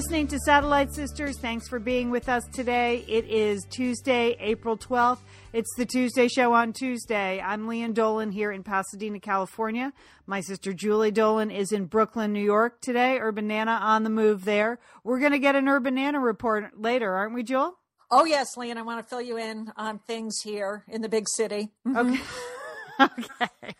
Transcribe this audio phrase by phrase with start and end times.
[0.00, 1.38] listening to Satellite Sisters.
[1.38, 3.04] Thanks for being with us today.
[3.06, 5.18] It is Tuesday, April 12th.
[5.52, 7.38] It's the Tuesday show on Tuesday.
[7.38, 9.92] I'm Lian Dolan here in Pasadena, California.
[10.26, 13.18] My sister Julie Dolan is in Brooklyn, New York today.
[13.18, 14.78] Urban Nana on the move there.
[15.04, 17.78] We're going to get an Urban Nana report later, aren't we, Jewel?
[18.10, 18.78] Oh, yes, Lian.
[18.78, 21.72] I want to fill you in on things here in the big city.
[21.86, 22.16] Mm-hmm.
[23.00, 23.28] Okay.
[23.64, 23.74] okay.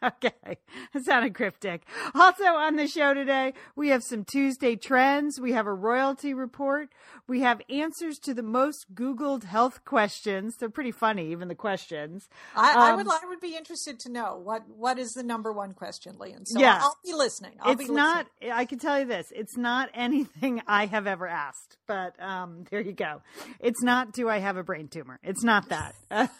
[0.04, 0.58] okay.
[0.92, 1.82] That sounded cryptic.
[2.14, 5.40] Also on the show today, we have some Tuesday trends.
[5.40, 6.88] We have a royalty report.
[7.28, 10.56] We have answers to the most Googled health questions.
[10.56, 12.28] They're pretty funny, even the questions.
[12.56, 15.52] I, um, I would I would be interested to know what what is the number
[15.52, 16.46] one question, Lian.
[16.46, 16.78] So yeah.
[16.82, 17.52] I'll be listening.
[17.60, 17.96] I'll it's be listening.
[17.96, 21.76] not I can tell you this, it's not anything I have ever asked.
[21.86, 23.22] But um there you go.
[23.58, 25.18] It's not do I have a brain tumor?
[25.22, 25.94] It's not that.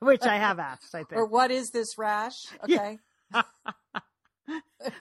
[0.00, 1.20] which I have asked, I think.
[1.20, 2.46] Or what is this rash?
[2.64, 2.98] Okay.
[3.34, 3.42] Yeah.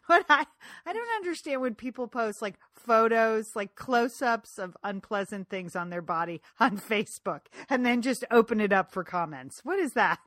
[0.08, 0.46] but I,
[0.86, 5.90] I don't understand when people post like photos, like close ups of unpleasant things on
[5.90, 9.62] their body on Facebook and then just open it up for comments.
[9.64, 10.20] What is that?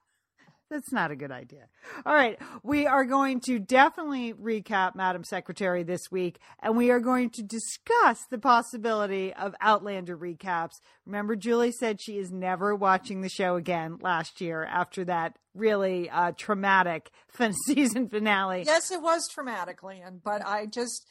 [0.71, 1.67] That's not a good idea.
[2.07, 2.39] All right.
[2.63, 7.43] We are going to definitely recap Madam Secretary this week, and we are going to
[7.43, 10.75] discuss the possibility of Outlander recaps.
[11.05, 16.09] Remember, Julie said she is never watching the show again last year after that really
[16.09, 17.11] uh, traumatic
[17.67, 18.63] season finale.
[18.65, 21.05] Yes, it was traumatic, Lian, but I just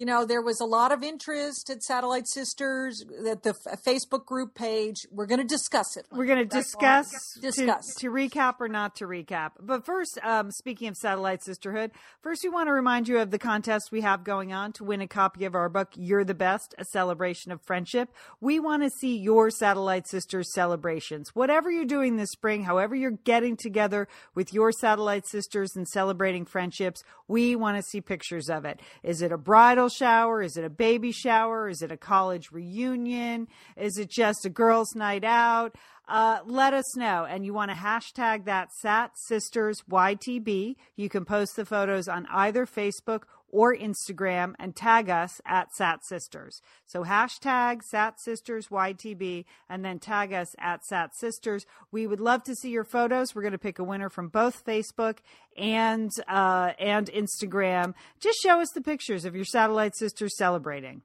[0.00, 4.24] you know, there was a lot of interest at Satellite Sisters, at the f- Facebook
[4.24, 5.06] group page.
[5.10, 6.06] We're going to discuss it.
[6.10, 7.96] We're going to discuss, discuss.
[7.96, 9.50] To, to, recap or not to recap.
[9.60, 11.90] But first, um, speaking of Satellite Sisterhood,
[12.22, 15.02] first we want to remind you of the contest we have going on to win
[15.02, 18.08] a copy of our book, You're the Best, a celebration of friendship.
[18.40, 21.34] We want to see your Satellite Sisters celebrations.
[21.34, 26.46] Whatever you're doing this spring, however you're getting together with your Satellite Sisters and celebrating
[26.46, 28.80] friendships, we want to see pictures of it.
[29.02, 30.42] Is it a bridal shower?
[30.42, 31.68] Is it a baby shower?
[31.68, 33.48] Is it a college reunion?
[33.76, 35.76] Is it just a girls' night out?
[36.08, 37.24] Uh, let us know.
[37.24, 40.74] And you want to hashtag that Sat Sisters YTB.
[40.96, 46.04] You can post the photos on either Facebook or Instagram and tag us at Sat
[46.04, 46.62] Sisters.
[46.86, 51.66] So hashtag Sat Sisters YTB and then tag us at Sat Sisters.
[51.92, 53.34] We would love to see your photos.
[53.34, 55.18] We're going to pick a winner from both Facebook
[55.56, 57.94] and uh, and Instagram.
[58.20, 61.02] Just show us the pictures of your satellite sisters celebrating.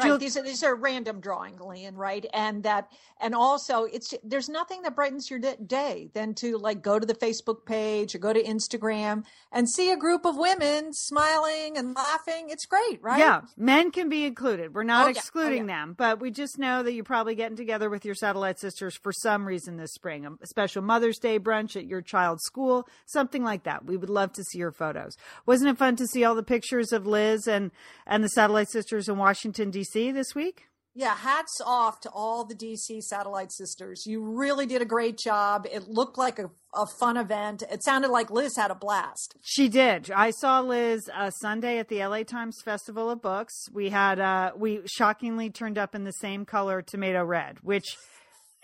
[0.00, 0.20] Right.
[0.20, 2.24] These are these are random drawing, Lian, right?
[2.32, 7.00] And that and also it's there's nothing that brightens your day than to like go
[7.00, 11.76] to the Facebook page or go to Instagram and see a group of women smiling
[11.76, 12.46] and laughing.
[12.48, 13.18] It's great, right?
[13.18, 13.40] Yeah.
[13.56, 14.72] Men can be included.
[14.72, 15.74] We're not oh, excluding yeah.
[15.74, 15.86] oh, yeah.
[15.86, 19.12] them, but we just know that you're probably getting together with your satellite sisters for
[19.12, 20.24] some reason this spring.
[20.26, 23.84] A special Mother's Day brunch at your child's school, something like that.
[23.84, 25.16] We would love to see your photos.
[25.44, 27.72] Wasn't it fun to see all the pictures of Liz and
[28.06, 29.87] and the satellite sisters in Washington DC?
[29.88, 30.64] DC this week?
[30.94, 34.04] Yeah, hats off to all the DC satellite sisters.
[34.04, 35.64] You really did a great job.
[35.70, 37.62] It looked like a, a fun event.
[37.70, 39.36] It sounded like Liz had a blast.
[39.40, 40.10] She did.
[40.10, 43.68] I saw Liz uh, Sunday at the LA Times Festival of Books.
[43.72, 47.96] We had uh, we shockingly turned up in the same color tomato red, which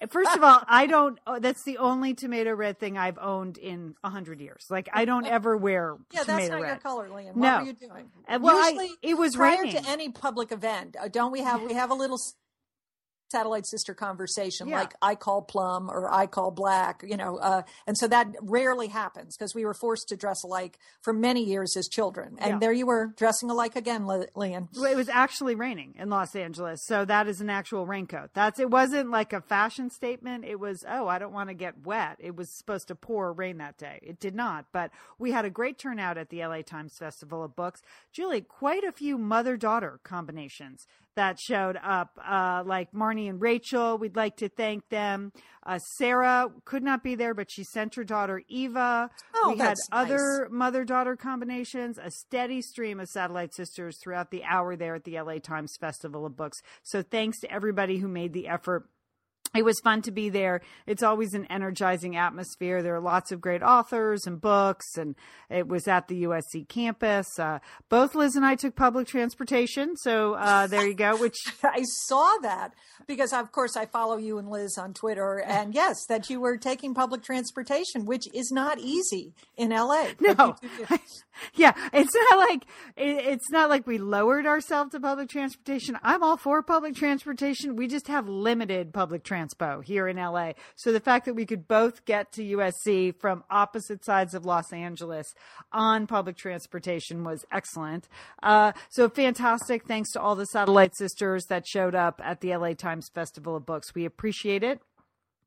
[0.08, 1.18] First of all, I don't.
[1.26, 4.66] Oh, that's the only tomato red thing I've owned in a hundred years.
[4.68, 5.96] Like I don't ever wear.
[6.12, 6.68] Yeah, that's not red.
[6.68, 7.34] your color, Lian.
[7.34, 7.58] What no.
[7.58, 8.10] were you doing?
[8.28, 9.82] Uh, well, Usually, I, it was prior raining.
[9.82, 10.96] to any public event.
[11.00, 12.18] Uh, don't we have we have a little
[13.34, 14.78] satellite sister conversation yeah.
[14.78, 18.86] like I call plum or I call black, you know, uh, and so that rarely
[18.86, 22.36] happens because we were forced to dress alike for many years as children.
[22.38, 22.58] And yeah.
[22.58, 24.68] there you were dressing alike again, Lian.
[24.76, 28.30] Well, it was actually raining in Los Angeles, so that is an actual raincoat.
[28.34, 30.44] That's it wasn't like a fashion statement.
[30.44, 32.16] It was oh, I don't want to get wet.
[32.20, 33.98] It was supposed to pour rain that day.
[34.02, 37.56] It did not, but we had a great turnout at the LA Times Festival of
[37.56, 37.82] Books.
[38.12, 40.86] Julie, quite a few mother daughter combinations
[41.16, 43.98] that showed up, uh, like Marnie and Rachel.
[43.98, 45.32] We'd like to thank them.
[45.66, 49.10] Uh, Sarah could not be there, but she sent her daughter Eva.
[49.34, 54.44] Oh, we had other mother daughter combinations, a steady stream of satellite sisters throughout the
[54.44, 56.58] hour there at the LA Times Festival of Books.
[56.82, 58.88] So thanks to everybody who made the effort
[59.54, 60.60] it was fun to be there.
[60.86, 62.82] It's always an energizing atmosphere.
[62.82, 65.14] There are lots of great authors and books, and
[65.48, 67.38] it was at the USC campus.
[67.38, 71.16] Uh, both Liz and I took public transportation, so uh, there you go.
[71.16, 72.74] Which I saw that
[73.06, 76.56] because, of course, I follow you and Liz on Twitter, and yes, that you were
[76.56, 80.08] taking public transportation, which is not easy in LA.
[80.20, 80.56] No,
[81.54, 82.64] yeah, it's not like
[82.96, 85.98] it, it's not like we lowered ourselves to public transportation.
[86.02, 87.76] I'm all for public transportation.
[87.76, 90.52] We just have limited public transpo here in LA.
[90.76, 94.72] So the fact that we could both get to USC from opposite sides of Los
[94.72, 95.34] Angeles
[95.72, 98.08] on public transportation was excellent.
[98.42, 99.86] Uh, so fantastic.
[99.86, 103.66] Thanks to all the satellite sisters that showed up at the LA Times Festival of
[103.66, 103.94] Books.
[103.94, 104.80] We appreciate it.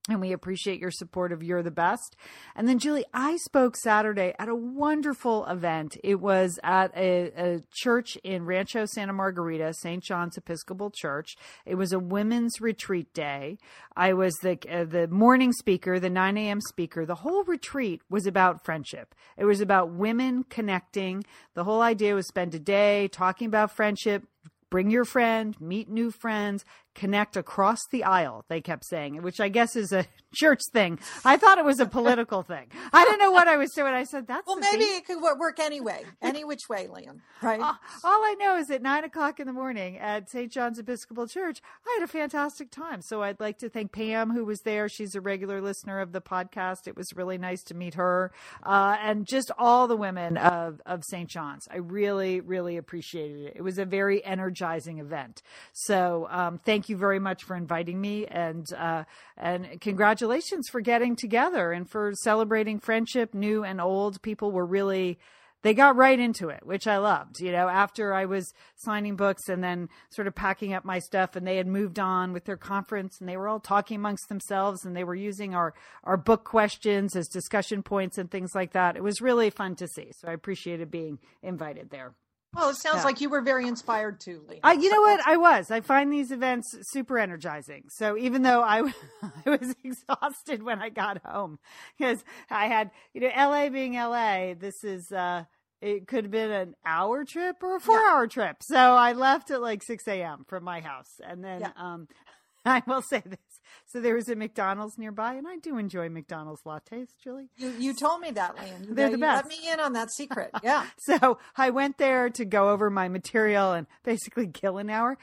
[0.10, 2.16] And we appreciate your support of You're the Best.
[2.56, 5.98] And then, Julie, I spoke Saturday at a wonderful event.
[6.02, 10.02] It was at a, a, church in Rancho Santa Margarita, St.
[10.02, 11.36] John's Episcopal Church.
[11.66, 13.58] It was a women's retreat day.
[13.98, 16.62] I was the, uh, the morning speaker, the 9 a.m.
[16.62, 17.06] speaker.
[17.06, 19.14] The whole retreat was about friendship.
[19.36, 21.26] It was about women connecting.
[21.54, 24.24] The whole idea was spend a day talking about friendship,
[24.70, 26.66] bring your friend, meet new friends,
[26.98, 31.00] connect across the aisle, they kept saying, which I guess is a church thing.
[31.24, 32.68] I thought it was a political thing.
[32.92, 33.94] I didn't know what I was doing.
[33.94, 34.98] I said, that's well, maybe thing.
[34.98, 37.62] it could work anyway, any which way, Lian, right?
[37.62, 40.52] All, all I know is at nine o'clock in the morning at St.
[40.52, 43.02] John's Episcopal Church, I had a fantastic time.
[43.02, 44.90] So I'd like to thank Pam, who was there.
[44.90, 46.88] She's a regular listener of the podcast.
[46.88, 48.32] It was really nice to meet her
[48.64, 51.30] uh, and just all the women of, of St.
[51.30, 51.68] John's.
[51.72, 53.54] I really, really appreciated it.
[53.58, 55.44] It was a very energizing event.
[55.74, 59.04] So um, thank you very much for inviting me and, uh,
[59.38, 64.22] and congratulations for getting together and for celebrating friendship, new and old.
[64.22, 65.20] People were really,
[65.64, 67.40] they got right into it, which I loved.
[67.40, 71.36] You know, after I was signing books and then sort of packing up my stuff,
[71.36, 74.86] and they had moved on with their conference, and they were all talking amongst themselves,
[74.86, 75.74] and they were using our
[76.04, 78.96] our book questions as discussion points and things like that.
[78.96, 80.12] It was really fun to see.
[80.12, 82.14] So I appreciated being invited there.
[82.54, 84.60] Well, it sounds like you were very inspired too, Lee.
[84.64, 85.22] Uh, you know what?
[85.28, 85.70] I was.
[85.70, 87.84] I find these events super energizing.
[87.90, 88.80] So even though I,
[89.46, 91.60] I was exhausted when I got home
[91.98, 95.44] because I had, you know, LA being LA, this is, uh,
[95.82, 98.10] it could have been an hour trip or a four yeah.
[98.12, 98.58] hour trip.
[98.62, 100.44] So I left at like 6 a.m.
[100.48, 101.20] from my house.
[101.24, 101.72] And then, yeah.
[101.76, 102.08] um,
[102.66, 103.38] I will say this.
[103.86, 107.50] So there was a McDonald's nearby, and I do enjoy McDonald's lattes, Julie.
[107.58, 108.96] You, you told me that, Lian.
[108.96, 109.46] They're the best.
[109.46, 110.52] Let me in on that secret.
[110.64, 110.86] Yeah.
[110.98, 115.18] so I went there to go over my material and basically kill an hour.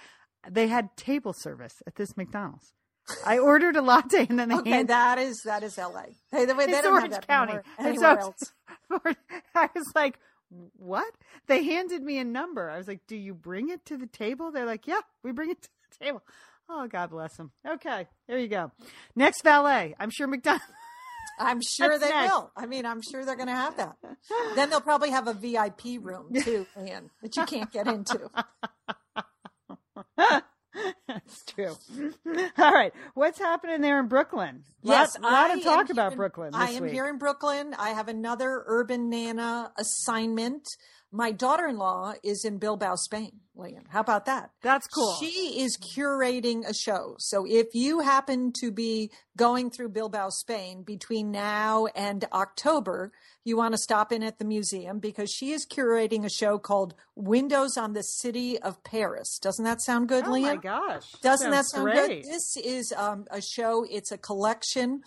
[0.48, 2.72] They had table service at this McDonald's.
[3.24, 6.16] I ordered a latte and then they okay, hand- that is that is L.A.
[6.30, 7.58] Hey, the way they don't Orange have that County.
[7.78, 8.52] Anywhere, so, else.
[9.54, 10.18] I was like,
[10.78, 11.12] what?
[11.46, 12.70] They handed me a number.
[12.70, 14.50] I was like, do you bring it to the table?
[14.50, 16.22] They're like, yeah, we bring it to the table.
[16.68, 17.50] Oh, God bless them.
[17.66, 18.72] Okay, there you go.
[19.14, 19.94] Next valet.
[19.98, 20.64] I'm sure McDonald's.
[21.38, 22.32] I'm sure they next.
[22.32, 22.50] will.
[22.56, 23.96] I mean, I'm sure they're going to have that.
[24.54, 28.30] then they'll probably have a VIP room too, Ann, that you can't get into.
[31.06, 31.76] That's true.
[32.58, 34.64] All right, what's happening there in Brooklyn?
[34.82, 36.54] Yes, a lot, of talk about in, Brooklyn.
[36.54, 36.92] I am week.
[36.92, 37.74] here in Brooklyn.
[37.78, 40.66] I have another urban nana assignment
[41.14, 43.40] my daughter-in-law is in Bilbao, Spain.
[43.56, 43.84] Lian.
[43.88, 44.50] how about that?
[44.62, 45.16] That's cool.
[45.20, 47.14] She is curating a show.
[47.20, 53.12] So if you happen to be going through Bilbao, Spain between now and October,
[53.44, 56.94] you want to stop in at the museum because she is curating a show called
[57.14, 59.38] Windows on the City of Paris.
[59.38, 60.50] Doesn't that sound good, oh Lian?
[60.50, 61.12] Oh my gosh.
[61.22, 62.24] Doesn't that sound great.
[62.24, 62.32] good?
[62.32, 65.02] This is um, a show, it's a collection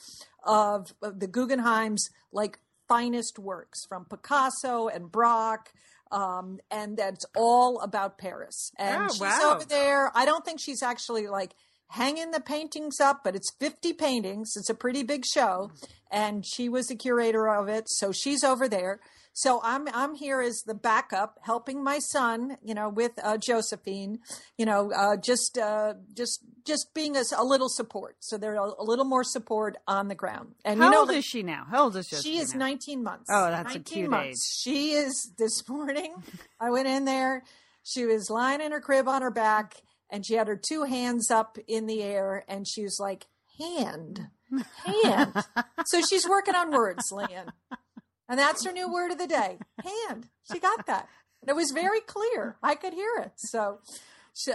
[0.45, 5.73] of, of the Guggenheim's like finest works from Picasso and Braque
[6.11, 8.71] um, and that's all about Paris.
[8.77, 9.53] And oh, she's wow.
[9.55, 10.11] over there.
[10.15, 11.53] I don't think she's actually like
[11.89, 14.53] hanging the paintings up, but it's 50 paintings.
[14.55, 15.71] It's a pretty big show.
[16.11, 17.89] And she was the curator of it.
[17.89, 18.99] So she's over there.
[19.37, 24.17] So I'm I'm here as the backup, helping my son, you know, with uh, Josephine,
[24.57, 28.15] you know, uh, just uh, just just being a, a, little support.
[28.19, 30.55] So there's a, a, little more support on the ground.
[30.65, 31.67] And How you know, old is she now?
[31.69, 32.15] How old is she?
[32.15, 32.65] She is now?
[32.65, 33.29] 19 months.
[33.29, 34.27] Oh, that's a cute months.
[34.27, 34.63] age.
[34.63, 36.15] She is this morning.
[36.59, 37.43] I went in there.
[37.83, 39.75] She was lying in her crib on her back,
[40.09, 43.27] and she had her two hands up in the air, and she was like,
[43.59, 44.29] "Hand,
[44.83, 45.31] hand."
[45.85, 47.51] so she's working on words, Lian.
[48.29, 50.29] And that's her new word of the day hand.
[50.51, 51.07] She got that.
[51.41, 52.57] And it was very clear.
[52.61, 53.33] I could hear it.
[53.37, 53.79] So,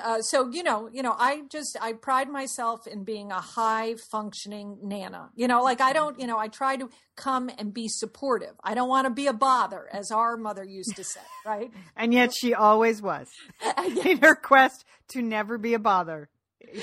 [0.01, 3.95] uh, so you know, you know, I just I pride myself in being a high
[4.11, 5.31] functioning nana.
[5.35, 8.55] You know, like I don't, you know, I try to come and be supportive.
[8.63, 11.71] I don't want to be a bother, as our mother used to say, right?
[11.97, 13.29] and yet she always was
[14.05, 16.29] in her quest to never be a bother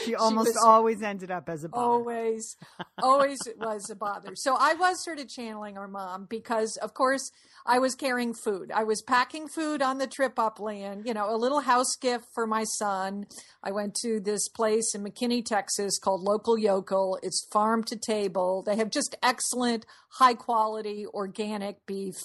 [0.04, 1.84] she almost she always ended up as a bother.
[1.84, 2.58] Always,
[3.02, 4.36] always was a bother.
[4.36, 7.32] So I was sort of channeling our mom because, of course,
[7.66, 8.72] I was carrying food.
[8.74, 12.48] I was packing food on the trip upland, you know, a little house gift for
[12.48, 13.26] my son.
[13.64, 17.20] I went to this place in McKinney, Texas called Local Yokel.
[17.22, 18.64] It's farm to table.
[18.64, 22.16] They have just excellent, high quality, organic beef.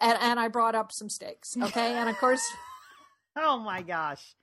[0.00, 1.50] And, and I brought up some steaks.
[1.56, 1.94] Okay.
[1.94, 2.42] and of course,
[3.36, 4.34] Oh my gosh.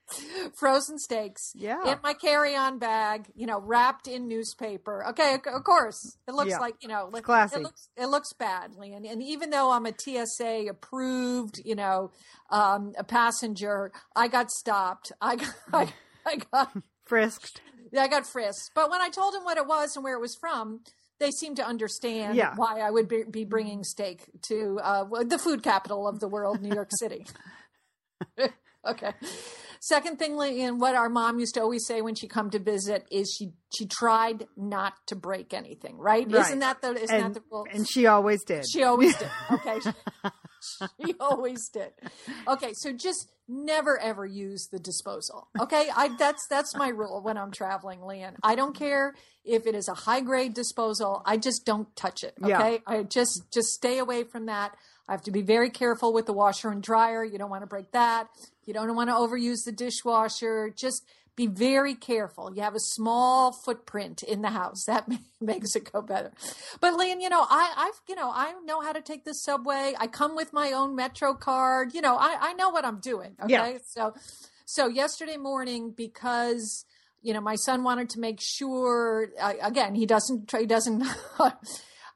[0.55, 1.51] Frozen steaks.
[1.53, 1.91] Yeah.
[1.91, 5.05] In my carry-on bag, you know, wrapped in newspaper.
[5.09, 6.17] Okay, of course.
[6.27, 6.59] It looks yeah.
[6.59, 7.57] like, you know, it's classy.
[7.57, 8.93] It looks, it looks badly.
[8.93, 12.11] And, and even though I'm a TSA approved, you know,
[12.49, 15.11] um, a passenger, I got stopped.
[15.19, 15.93] I got, I,
[16.25, 17.61] I got frisked.
[17.91, 18.71] Yeah, I got frisked.
[18.73, 20.81] But when I told him what it was and where it was from,
[21.19, 22.53] they seem to understand yeah.
[22.55, 26.61] why I would be, be bringing steak to uh, the food capital of the world,
[26.61, 27.25] New York City.
[28.87, 29.13] okay.
[29.79, 33.05] Second thing, and what our mom used to always say when she come to visit
[33.11, 36.29] is she she tried not to break anything, right?
[36.31, 36.45] right.
[36.45, 37.65] Isn't that the isn't and, that the rule?
[37.71, 38.65] And she always did.
[38.67, 39.29] She always did.
[39.51, 39.79] Okay.
[40.79, 41.91] she always did.
[42.47, 45.47] Okay, so just never ever use the disposal.
[45.59, 48.35] Okay, I that's that's my rule when I'm traveling, Lian.
[48.43, 49.13] I don't care
[49.45, 51.21] if it is a high grade disposal.
[51.25, 52.33] I just don't touch it.
[52.43, 52.79] Okay, yeah.
[52.87, 54.75] I just just stay away from that.
[55.07, 57.23] I have to be very careful with the washer and dryer.
[57.23, 58.27] You don't want to break that.
[58.65, 60.69] You don't want to overuse the dishwasher.
[60.75, 61.03] Just
[61.37, 62.51] be very careful.
[62.53, 64.85] You have a small footprint in the house.
[64.97, 65.07] That
[65.39, 66.31] makes it go better.
[66.81, 69.93] But Lian, you know, I, I've, you know, I know how to take the subway.
[69.99, 71.93] I come with my own Metro card.
[71.93, 73.35] You know, I, I know what I'm doing.
[73.43, 73.53] Okay.
[73.53, 73.77] Yeah.
[73.85, 74.15] So,
[74.65, 76.85] so yesterday morning, because,
[77.21, 81.03] you know, my son wanted to make sure, uh, again, he doesn't, he doesn't,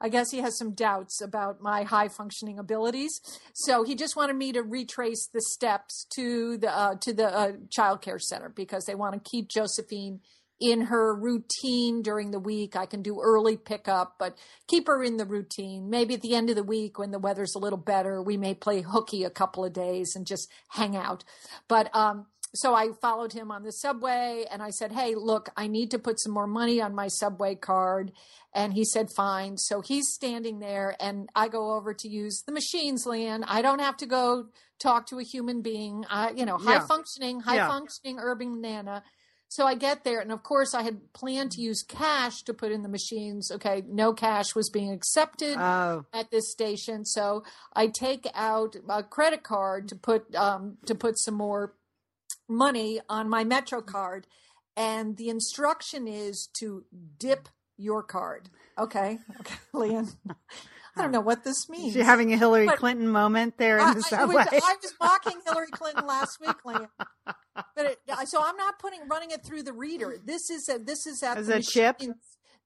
[0.02, 3.20] I guess he has some doubts about my high functioning abilities.
[3.54, 7.52] So he just wanted me to retrace the steps to the uh, to the uh,
[7.70, 10.20] child care center because they want to keep Josephine
[10.60, 12.76] in her routine during the week.
[12.76, 15.90] I can do early pickup, but keep her in the routine.
[15.90, 18.54] Maybe at the end of the week when the weather's a little better, we may
[18.54, 21.24] play hooky a couple of days and just hang out.
[21.66, 25.66] But um, so I followed him on the subway and I said, Hey, look, I
[25.66, 28.12] need to put some more money on my subway card.
[28.54, 29.56] And he said, Fine.
[29.56, 33.44] So he's standing there and I go over to use the machines, Lian.
[33.46, 34.46] I don't have to go
[34.78, 36.04] talk to a human being.
[36.10, 36.86] I, you know, high yeah.
[36.86, 37.68] functioning, high yeah.
[37.68, 39.02] functioning urban nana.
[39.48, 42.72] So I get there, and of course, I had planned to use cash to put
[42.72, 43.50] in the machines.
[43.52, 46.06] Okay, no cash was being accepted oh.
[46.14, 47.44] at this station, so
[47.74, 51.74] I take out a credit card to put um, to put some more
[52.48, 54.26] money on my Metro card,
[54.76, 56.84] and the instruction is to
[57.18, 58.48] dip your card.
[58.78, 60.08] Okay, okay, Lian.
[60.94, 61.96] I don't know what this means.
[61.96, 64.34] You're having a Hillary but Clinton moment there in the subway.
[64.36, 66.88] I, was, I was mocking Hillary Clinton last week, Lian.
[67.24, 70.18] But it, so I'm not putting running it through the reader.
[70.22, 72.02] This is a this is at As the a chip.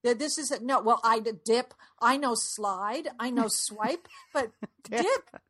[0.03, 0.81] This is a, no.
[0.81, 1.73] Well, I dip.
[2.01, 3.09] I know slide.
[3.19, 4.07] I know swipe.
[4.33, 4.51] But
[4.89, 5.05] Dip.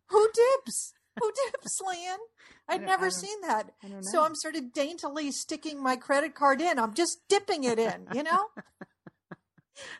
[0.09, 0.93] Who dips?
[1.19, 2.17] Who dips, Lian?
[2.69, 3.71] I'd never seen that.
[4.11, 4.23] So.
[4.23, 6.79] I'm sort of daintily sticking my credit card in.
[6.79, 8.47] I'm just dipping it in, you know?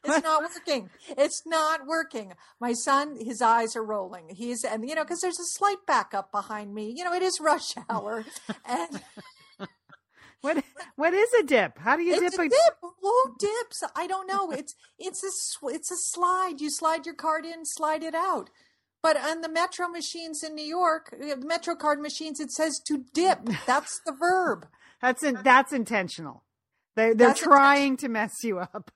[0.04, 0.90] It's not working.
[1.10, 2.34] It's not working.
[2.60, 4.30] My son, his eyes are rolling.
[4.30, 6.94] He's, and you know, because there's a slight backup behind me.
[6.96, 8.26] You know, it is rush hour.
[8.66, 9.02] And
[10.42, 10.64] What
[10.96, 11.80] what is a dip?
[11.80, 12.78] How do you it's dip a dip.
[13.02, 13.84] Who dips?
[13.96, 14.52] I don't know.
[14.52, 16.62] It's it's a it's a slide.
[16.62, 18.50] You slide your card in, slide it out.
[19.04, 22.80] But on the Metro machines in New York, uh, the Metro card machines, it says
[22.88, 23.40] to dip.
[23.66, 24.68] That's the verb.
[25.02, 26.44] That's in, that's intentional.
[26.96, 28.90] They they're That's trying to mess you up.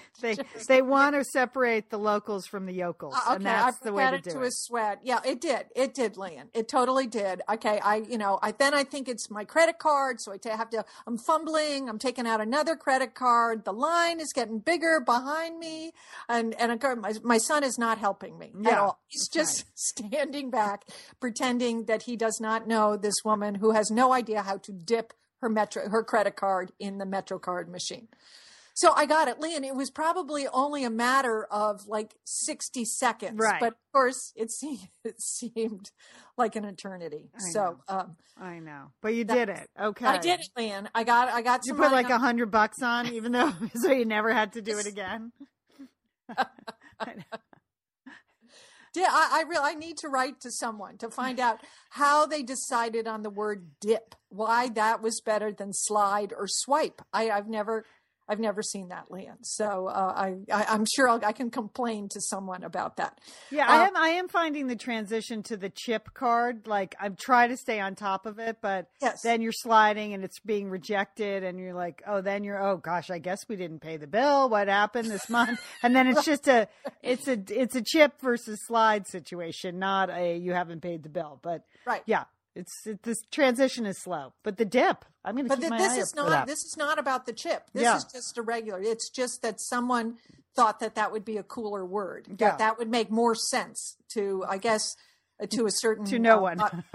[0.20, 0.36] they
[0.68, 4.08] they want to separate the locals from the yokels, Uh, and that's I the way
[4.10, 4.46] to it do to it.
[4.48, 5.00] a sweat.
[5.02, 5.66] Yeah, it did.
[5.74, 6.48] It did, Lian.
[6.54, 7.42] It totally did.
[7.50, 10.70] Okay, I, you know, I then I think it's my credit card, so I have
[10.70, 10.84] to.
[11.06, 11.88] I'm fumbling.
[11.88, 13.64] I'm taking out another credit card.
[13.64, 15.92] The line is getting bigger behind me,
[16.28, 19.00] and and my my son is not helping me at Yeah, all.
[19.06, 20.84] He's just standing back,
[21.20, 25.12] pretending that he does not know this woman who has no idea how to dip
[25.40, 28.08] her metro her credit card in the Metro card machine.
[28.74, 29.64] So I got it, Lian.
[29.64, 33.38] It was probably only a matter of like 60 seconds.
[33.38, 33.60] Right.
[33.60, 35.90] But of course, it seemed, it seemed
[36.36, 37.30] like an eternity.
[37.34, 39.68] I so um, I know, but you did it.
[39.80, 40.86] Okay, I did it.
[40.94, 44.04] I got I got You put like a hundred bucks on, even though so you
[44.04, 45.32] never had to do it again.
[46.36, 47.38] I know.
[48.94, 51.60] Yeah, I, I really I need to write to someone to find out
[51.90, 54.14] how they decided on the word dip.
[54.28, 57.00] Why that was better than slide or swipe.
[57.12, 57.86] I, I've never
[58.28, 59.36] I've never seen that, Lian.
[59.42, 63.18] So uh, I, I I'm sure I'll, I can complain to someone about that.
[63.50, 63.96] Yeah, I Uh, am.
[63.96, 66.66] I am finding the transition to the chip card.
[66.66, 69.20] Like I'm trying to stay on top of it, but Yes.
[69.22, 73.10] then you're sliding and it's being rejected, and you're like, oh, then you're, oh gosh,
[73.10, 74.48] I guess we didn't pay the bill.
[74.48, 75.60] What happened this month?
[75.82, 76.68] And then it's just a,
[77.02, 81.40] it's a, it's a chip versus slide situation, not a you haven't paid the bill.
[81.42, 82.02] But Right.
[82.06, 82.24] yeah,
[82.54, 84.32] it's it, this transition is slow.
[84.42, 86.30] But the dip, I'm going to But keep th- my this eye is up for
[86.30, 87.68] not this is not about the chip.
[87.72, 87.96] This Yeah.
[87.96, 88.80] is just a regular.
[88.80, 90.18] It's just that someone
[90.54, 92.26] thought that that would be a cooler word.
[92.28, 92.56] That Yeah.
[92.56, 94.94] that would make more sense to I guess
[95.50, 96.58] to a certain to no uh, one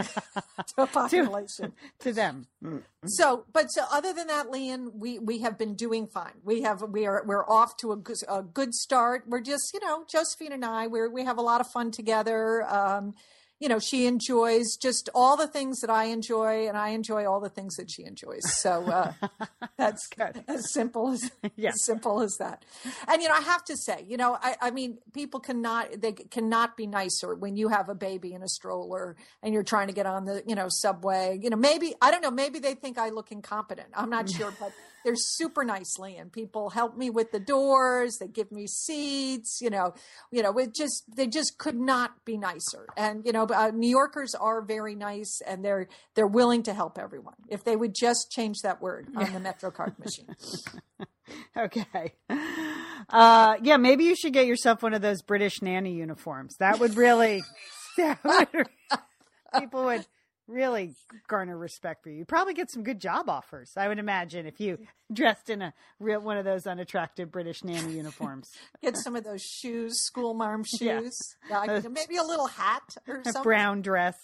[0.77, 1.73] to a population to,
[2.05, 2.47] to them.
[3.05, 6.33] So, but so other than that, Lian, we we have been doing fine.
[6.43, 7.97] We have we are we're off to a,
[8.33, 9.23] a good start.
[9.27, 12.63] We're just you know Josephine and I we we have a lot of fun together.
[12.71, 13.15] Um,
[13.59, 17.39] you know, she enjoys just all the things that I enjoy, and I enjoy all
[17.39, 18.41] the things that she enjoys.
[18.59, 19.13] So uh,
[19.77, 20.43] that's good.
[20.47, 21.69] as simple as yeah.
[21.69, 22.65] as simple as that.
[23.07, 26.13] And you know, I have to say, you know, I, I mean, people cannot they
[26.13, 29.93] cannot be nicer when you have a baby in a stroller and you're trying to
[29.93, 31.39] get on the you know subway.
[31.41, 33.89] You know, maybe I don't know, maybe they think I look incompetent.
[33.95, 34.71] I'm not sure, but
[35.07, 39.69] they're super nicely and people help me with the doors they give me seats you
[39.69, 39.93] know
[40.31, 42.85] you know it just they just could not be nicer.
[42.97, 46.97] And you know uh, new yorkers are very nice and they're they're willing to help
[46.99, 47.35] everyone.
[47.47, 50.35] If they would just change that word on the metrocard machine.
[51.55, 52.13] Okay.
[53.09, 56.57] Uh yeah maybe you should get yourself one of those british nanny uniforms.
[56.57, 57.41] That would really
[57.97, 58.67] that would,
[59.57, 60.05] people would
[60.47, 60.95] really
[61.27, 62.17] garner respect for you.
[62.17, 64.79] you probably get some good job offers, I would imagine, if you
[65.13, 68.51] dressed in a real one of those unattractive British nanny uniforms.
[68.81, 71.17] get some of those shoes, school shoes.
[71.49, 71.81] Yeah.
[71.91, 73.41] maybe a little hat or something.
[73.41, 74.15] A brown dress.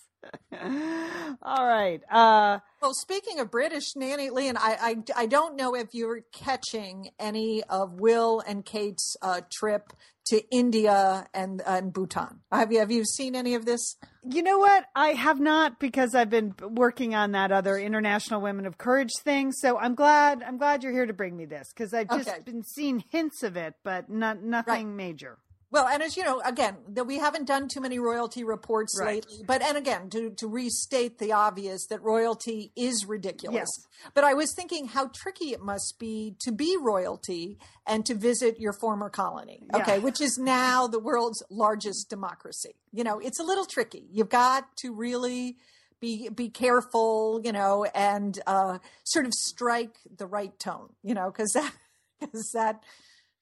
[1.41, 2.01] All right.
[2.09, 4.77] Uh, well, speaking of British nanny, Lian, I,
[5.17, 9.91] I, I don't know if you're catching any of Will and Kate's uh, trip
[10.27, 12.39] to India and and Bhutan.
[12.51, 13.97] Have you have you seen any of this?
[14.23, 14.85] You know what?
[14.95, 19.51] I have not because I've been working on that other International Women of Courage thing.
[19.51, 22.39] So I'm glad I'm glad you're here to bring me this because I've just okay.
[22.45, 24.95] been seeing hints of it, but not nothing right.
[24.95, 25.37] major.
[25.73, 29.15] Well, and as you know, again, that we haven't done too many royalty reports right.
[29.15, 29.43] lately.
[29.43, 33.55] But and again, to to restate the obvious that royalty is ridiculous.
[33.55, 34.11] Yes.
[34.13, 38.59] But I was thinking how tricky it must be to be royalty and to visit
[38.59, 39.63] your former colony.
[39.73, 42.75] Okay, which is now the world's largest democracy.
[42.91, 44.05] You know, it's a little tricky.
[44.11, 45.57] You've got to really
[45.99, 51.31] be be careful, you know, and uh, sort of strike the right tone, you know,
[51.31, 51.73] because that
[52.19, 52.83] because that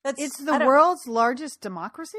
[0.04, 2.18] that's it's the world's largest democracy.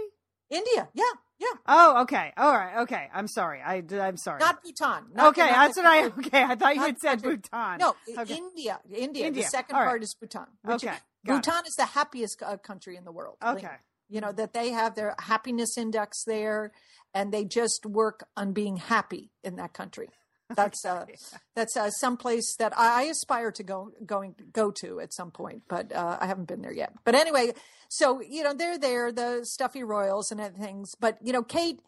[0.51, 1.05] India, yeah,
[1.39, 1.47] yeah.
[1.67, 3.09] Oh, okay, all right, okay.
[3.13, 3.61] I'm sorry.
[3.65, 4.41] I I'm sorry.
[4.41, 5.05] Not Bhutan.
[5.15, 6.05] Not, okay, that's what I.
[6.05, 7.79] Okay, I thought you had said Bhutan.
[7.79, 8.35] No, okay.
[8.35, 9.27] India, India.
[9.27, 9.43] India.
[9.43, 9.87] The second right.
[9.87, 10.47] part is Bhutan.
[10.69, 13.37] Okay, Bhutan is the happiest uh, country in the world.
[13.45, 13.77] Okay,
[14.09, 16.73] you know that they have their happiness index there,
[17.15, 20.11] and they just work on being happy in that country.
[20.57, 21.07] That's uh,
[21.55, 25.63] that's uh, some place that I aspire to go going go to at some point,
[25.69, 26.93] but uh, I haven't been there yet.
[27.05, 27.53] But anyway,
[27.89, 30.93] so you know they're there, the stuffy royals and things.
[30.99, 31.81] But you know, Kate,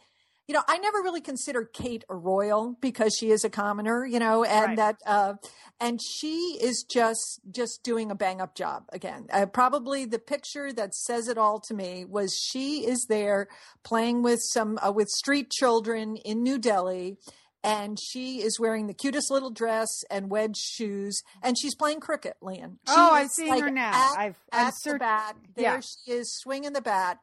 [0.46, 4.18] you know, I never really considered Kate a royal because she is a commoner, you
[4.18, 4.76] know, and right.
[4.76, 5.34] that uh,
[5.80, 9.26] and she is just just doing a bang up job again.
[9.32, 13.48] Uh, probably the picture that says it all to me was she is there
[13.82, 17.16] playing with some uh, with street children in New Delhi
[17.64, 22.36] and she is wearing the cutest little dress and wedge shoes, and she's playing cricket,
[22.42, 22.78] Lian.
[22.86, 23.90] She oh, I've seen like her now.
[23.92, 25.36] At, I've at the bat.
[25.56, 25.80] There yeah.
[25.80, 27.18] she is swinging the bat.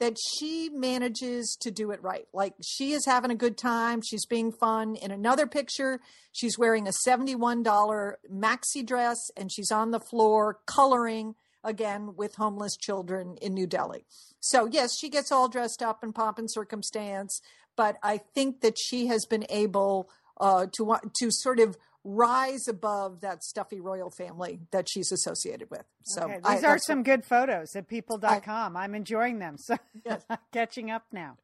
[0.00, 2.26] That she manages to do it right.
[2.34, 4.02] Like she is having a good time.
[4.02, 4.96] She's being fun.
[4.96, 6.00] In another picture,
[6.32, 12.76] she's wearing a $71 maxi dress and she's on the floor coloring again with homeless
[12.76, 14.04] children in New Delhi.
[14.40, 17.40] So, yes, she gets all dressed up in pomp and circumstance,
[17.76, 20.08] but I think that she has been able
[20.40, 25.84] uh, to to sort of rise above that stuffy royal family that she's associated with.
[26.02, 26.36] So okay.
[26.36, 28.76] these I, are some what, good photos at people.com.
[28.76, 29.56] I, am enjoying them.
[29.56, 30.22] So yes.
[30.52, 31.38] catching up now.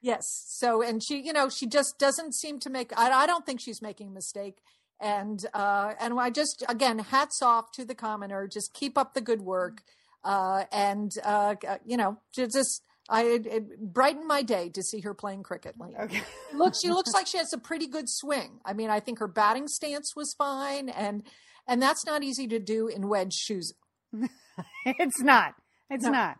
[0.00, 0.24] Yes.
[0.46, 3.60] So, and she, you know, she just doesn't seem to make, I, I don't think
[3.60, 4.58] she's making a mistake.
[5.00, 8.48] And, uh, and I just, again, hats off to the commoner.
[8.48, 9.82] Just keep up the good work.
[10.24, 15.14] Uh, and, uh, you know, just, I it, it, brightened my day to see her
[15.14, 15.74] playing cricket.
[16.00, 16.22] Okay.
[16.54, 18.60] Look, she looks like she has a pretty good swing.
[18.64, 21.22] I mean, I think her batting stance was fine, and
[21.66, 23.72] and that's not easy to do in wedge shoes.
[24.84, 25.54] it's not.
[25.90, 26.10] It's no.
[26.10, 26.38] not.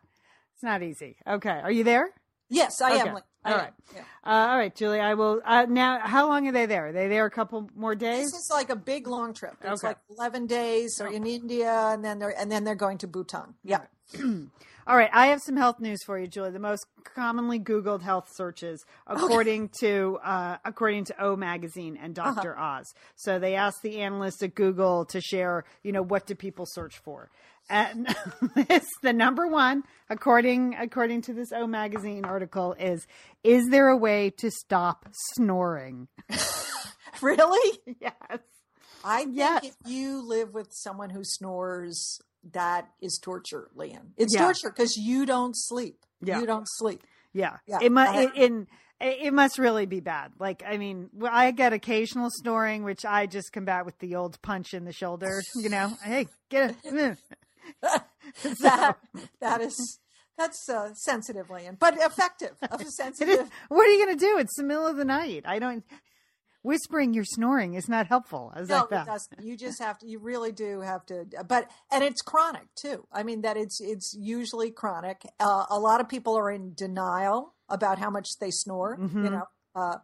[0.55, 1.17] It's not easy.
[1.27, 2.11] Okay, are you there?
[2.49, 3.11] Yes, I okay.
[3.11, 3.19] am.
[3.53, 3.73] All right.
[3.95, 4.01] Yeah.
[4.25, 5.01] Uh, all right, Julie.
[5.01, 5.41] I will.
[5.45, 6.89] Uh, now, how long are they there?
[6.89, 8.31] Are they there a couple more days?
[8.31, 9.57] This is like a big long trip.
[9.63, 9.89] It's okay.
[9.89, 10.97] like eleven days.
[10.99, 11.13] They're oh.
[11.13, 13.55] in India, and then they're and then they're going to Bhutan.
[13.65, 13.83] Yeah.
[14.89, 16.51] All right, I have some health news for you, Julie.
[16.51, 19.73] The most commonly Googled health searches, according okay.
[19.81, 22.57] to uh, according to O Magazine and Dr.
[22.57, 22.79] Uh-huh.
[22.79, 22.95] Oz.
[23.15, 26.97] So they asked the analysts at Google to share, you know, what do people search
[26.97, 27.29] for?
[27.69, 28.09] And
[28.55, 33.07] this, the number one, according according to this O Magazine article, is
[33.45, 36.09] is there a way to stop snoring?
[37.21, 37.79] really?
[38.01, 38.41] Yes.
[39.05, 39.65] I think yes.
[39.65, 42.21] if you live with someone who snores
[42.53, 44.13] that is torture, Lian.
[44.17, 44.43] It's yeah.
[44.43, 46.05] torture because you don't sleep.
[46.21, 46.41] Yeah.
[46.41, 47.03] You don't sleep.
[47.33, 47.79] Yeah, yeah.
[47.83, 48.15] It must.
[48.15, 48.67] Uh, in
[49.01, 50.33] it must really be bad.
[50.41, 54.75] Like, I mean, I get occasional snoring, which I just combat with the old punch
[54.75, 55.41] in the shoulder.
[55.55, 57.19] You know, hey, get it.
[58.43, 58.97] that
[59.41, 60.01] that is
[60.37, 62.57] that's uh, sensitive, Lian, but effective.
[62.89, 63.49] sensitive.
[63.69, 64.39] What are you going to do?
[64.39, 65.45] It's the middle of the night.
[65.47, 65.85] I don't.
[66.69, 68.53] Whispering your snoring is not helpful.
[68.55, 69.07] No, that
[69.41, 70.07] You just have to.
[70.07, 71.25] You really do have to.
[71.47, 73.07] But and it's chronic too.
[73.11, 75.23] I mean that it's it's usually chronic.
[75.41, 78.99] Uh, a lot of people are in denial about how much they snore.
[78.99, 79.25] Mm-hmm.
[79.25, 79.45] You know.
[79.75, 79.97] Uh,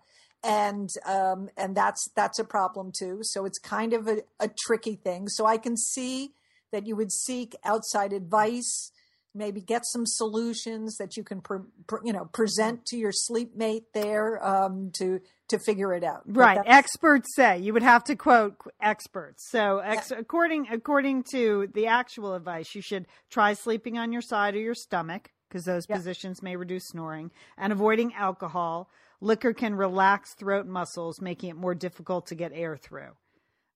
[0.43, 3.19] and um, and that's that's a problem too.
[3.21, 5.29] So it's kind of a, a tricky thing.
[5.29, 6.31] So I can see
[6.73, 8.91] that you would seek outside advice
[9.35, 13.57] maybe get some solutions that you can pre, pre, you know present to your sleep
[13.57, 16.23] mate there um, to to figure it out.
[16.27, 16.59] Right.
[16.65, 19.49] experts say you would have to quote experts.
[19.51, 20.19] So ex- yeah.
[20.19, 24.75] according according to the actual advice you should try sleeping on your side or your
[24.75, 25.97] stomach because those yeah.
[25.97, 28.91] positions may reduce snoring and avoiding alcohol.
[29.21, 33.13] Liquor can relax throat muscles making it more difficult to get air through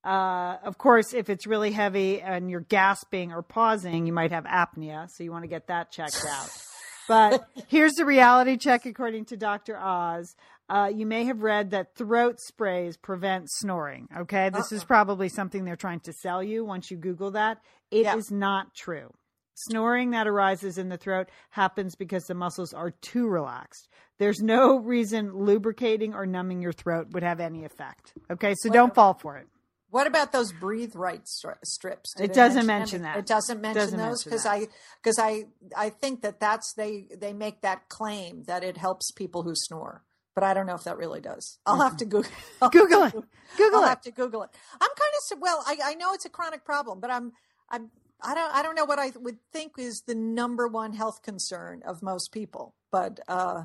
[0.08, 4.44] uh, of course, if it's really heavy and you're gasping or pausing, you might have
[4.44, 5.10] apnea.
[5.10, 6.48] So you want to get that checked out.
[7.08, 9.78] but here's the reality check according to Dr.
[9.78, 10.34] Oz.
[10.70, 14.08] Uh, you may have read that throat sprays prevent snoring.
[14.16, 14.48] Okay.
[14.48, 14.76] This uh-uh.
[14.76, 17.58] is probably something they're trying to sell you once you Google that.
[17.90, 18.16] It yeah.
[18.16, 19.12] is not true.
[19.56, 23.88] Snoring that arises in the throat happens because the muscles are too relaxed.
[24.18, 28.14] There's no reason lubricating or numbing your throat would have any effect.
[28.30, 28.54] Okay.
[28.62, 29.48] So don't fall for it.
[29.90, 32.14] What about those breathe right strips?
[32.14, 33.16] Did it, doesn't mention, mention that.
[33.18, 34.66] It doesn't mention doesn't those because I
[35.02, 35.46] because I
[35.76, 40.04] I think that that's they they make that claim that it helps people who snore,
[40.34, 41.58] but I don't know if that really does.
[41.64, 42.30] I'll have to Google
[42.70, 43.12] Google it.
[43.12, 43.24] Google
[43.66, 43.74] it.
[43.74, 43.88] I'll it.
[43.88, 44.50] have to Google it.
[44.74, 45.64] I'm kind of well.
[45.66, 47.32] I I know it's a chronic problem, but I'm
[47.70, 47.90] I'm
[48.22, 51.82] I don't I don't know what I would think is the number one health concern
[51.86, 53.64] of most people, but uh,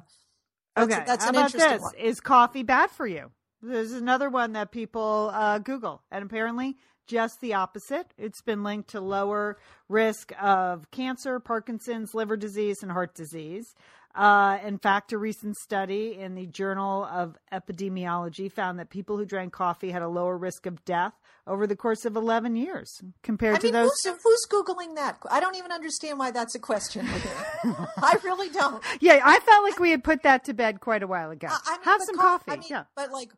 [0.76, 1.04] that's, okay.
[1.06, 1.82] That's How about this?
[1.82, 1.96] One.
[1.96, 3.32] Is coffee bad for you?
[3.63, 8.13] There's another one that people uh, Google, and apparently just the opposite.
[8.17, 13.73] It's been linked to lower risk of cancer, Parkinson's, liver disease, and heart disease.
[14.15, 19.26] Uh, in fact, a recent study in the Journal of Epidemiology found that people who
[19.26, 21.13] drank coffee had a lower risk of death
[21.47, 23.89] over the course of 11 years compared I to those.
[24.04, 25.17] Who's, who's, Googling that?
[25.32, 27.08] I don't even understand why that's a question.
[27.63, 28.84] I really don't.
[29.02, 31.47] Yeah, I felt like we had put that to bed quite a while ago.
[31.49, 32.52] I mean, Have some co- coffee.
[32.52, 32.84] I mean, yeah.
[32.95, 33.32] But like,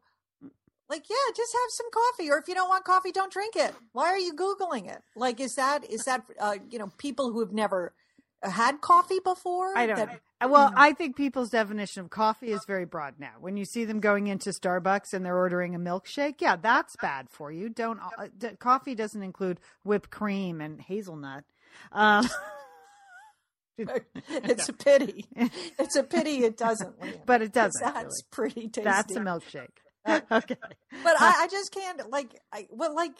[0.89, 3.73] like yeah just have some coffee or if you don't want coffee don't drink it
[3.93, 7.39] why are you googling it like is that is that uh, you know people who
[7.39, 7.93] have never
[8.41, 9.97] had coffee before i don't
[10.39, 13.85] that, well i think people's definition of coffee is very broad now when you see
[13.85, 17.99] them going into starbucks and they're ordering a milkshake yeah that's bad for you don't
[18.19, 18.27] uh,
[18.59, 21.43] coffee doesn't include whipped cream and hazelnut
[21.91, 22.27] um,
[23.77, 25.25] it's a pity.
[25.77, 26.95] It's a pity it doesn't.
[27.25, 27.81] But it doesn't.
[27.81, 28.51] That's really.
[28.51, 28.83] pretty tasty.
[28.83, 29.77] That's a milkshake.
[30.31, 30.57] okay.
[31.03, 33.13] But I, I just can't like I well like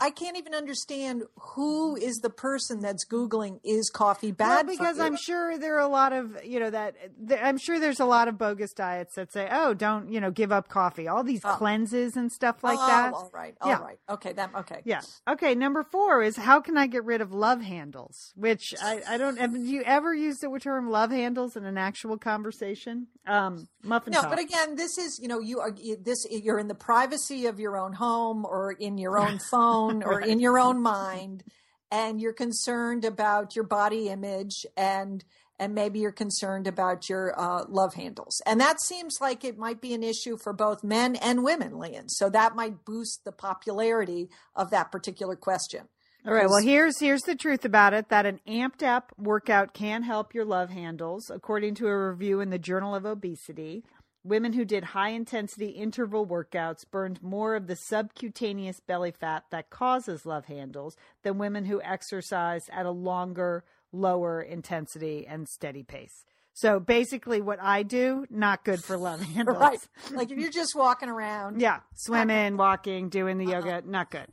[0.00, 4.98] I can't even understand who is the person that's googling is coffee bad well, because
[4.98, 6.96] I'm sure there are a lot of you know that
[7.42, 10.52] I'm sure there's a lot of bogus diets that say oh don't you know give
[10.52, 11.54] up coffee all these oh.
[11.54, 13.12] cleanses and stuff like oh, that.
[13.12, 13.78] All right, all yeah.
[13.78, 14.80] right, okay, that okay.
[14.84, 15.54] Yeah, okay.
[15.54, 18.32] Number four is how can I get rid of love handles?
[18.34, 19.38] Which I I don't.
[19.38, 23.08] Have you ever used the term love handles in an actual conversation?
[23.26, 24.12] Um, muffin.
[24.12, 24.30] No, top.
[24.30, 27.76] but again, this is you know you are this you're in the privacy of your
[27.76, 30.28] own home or in your own phone own or right.
[30.28, 31.44] in your own mind
[31.90, 35.24] and you're concerned about your body image and
[35.58, 39.80] and maybe you're concerned about your uh, love handles and that seems like it might
[39.80, 42.08] be an issue for both men and women Lian.
[42.08, 45.88] so that might boost the popularity of that particular question
[46.26, 46.46] all right.
[46.46, 50.44] Well, here's here's the truth about it that an amped up workout can help your
[50.44, 53.84] love handles, according to a review in the Journal of Obesity.
[54.22, 59.70] Women who did high intensity interval workouts burned more of the subcutaneous belly fat that
[59.70, 66.24] causes love handles than women who exercised at a longer, lower intensity and steady pace.
[66.52, 69.56] So basically, what I do, not good for love handles.
[69.56, 69.88] Right.
[70.10, 71.58] Like if you're just walking around.
[71.58, 71.80] Yeah.
[71.94, 73.66] Swimming, walking, doing the uh-huh.
[73.66, 74.26] yoga, not good.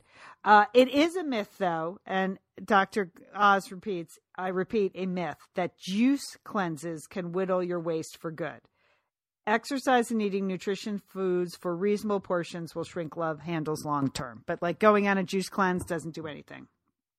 [0.44, 3.10] Uh, it is a myth, though, and Dr.
[3.34, 8.60] Oz repeats, I repeat, a myth that juice cleanses can whittle your waist for good.
[9.48, 14.42] Exercise and eating nutrition foods for reasonable portions will shrink love handles long term.
[14.44, 16.68] But like going on a juice cleanse doesn't do anything.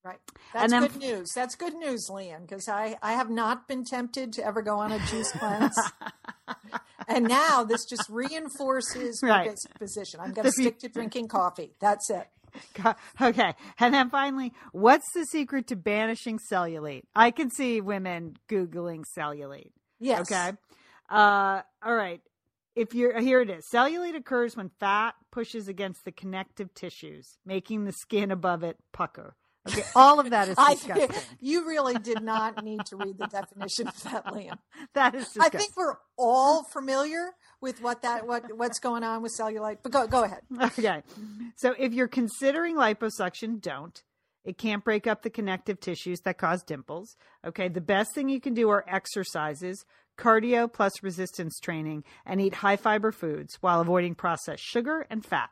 [0.04, 0.20] Right.
[0.54, 1.32] That's then, good news.
[1.34, 4.92] That's good news, Lian, because I, I have not been tempted to ever go on
[4.92, 5.78] a juice cleanse.
[7.08, 9.58] and now this just reinforces my right.
[9.80, 10.20] position.
[10.20, 11.74] I'm going to stick to drinking coffee.
[11.80, 12.28] That's it.
[13.22, 13.54] Okay.
[13.80, 17.04] And then finally, what's the secret to banishing cellulite?
[17.16, 19.72] I can see women Googling cellulite.
[20.00, 20.32] Yes.
[20.32, 20.58] Okay.
[21.10, 22.22] Uh, all right.
[22.76, 23.66] If you're here, it is.
[23.74, 29.36] Cellulite occurs when fat pushes against the connective tissues, making the skin above it pucker.
[29.68, 31.12] Okay, all of that is disgusting.
[31.12, 34.58] I, you really did not need to read the definition of that, Lian.
[34.94, 35.26] That is.
[35.26, 35.42] Disgusting.
[35.44, 39.80] I think we're all familiar with what that what what's going on with cellulite.
[39.84, 40.42] But go go ahead.
[40.62, 41.04] Okay,
[41.56, 44.02] so if you're considering liposuction, don't.
[44.44, 47.16] It can't break up the connective tissues that cause dimples.
[47.46, 49.86] Okay, the best thing you can do are exercises,
[50.18, 55.50] cardio plus resistance training, and eat high fiber foods while avoiding processed sugar and fat.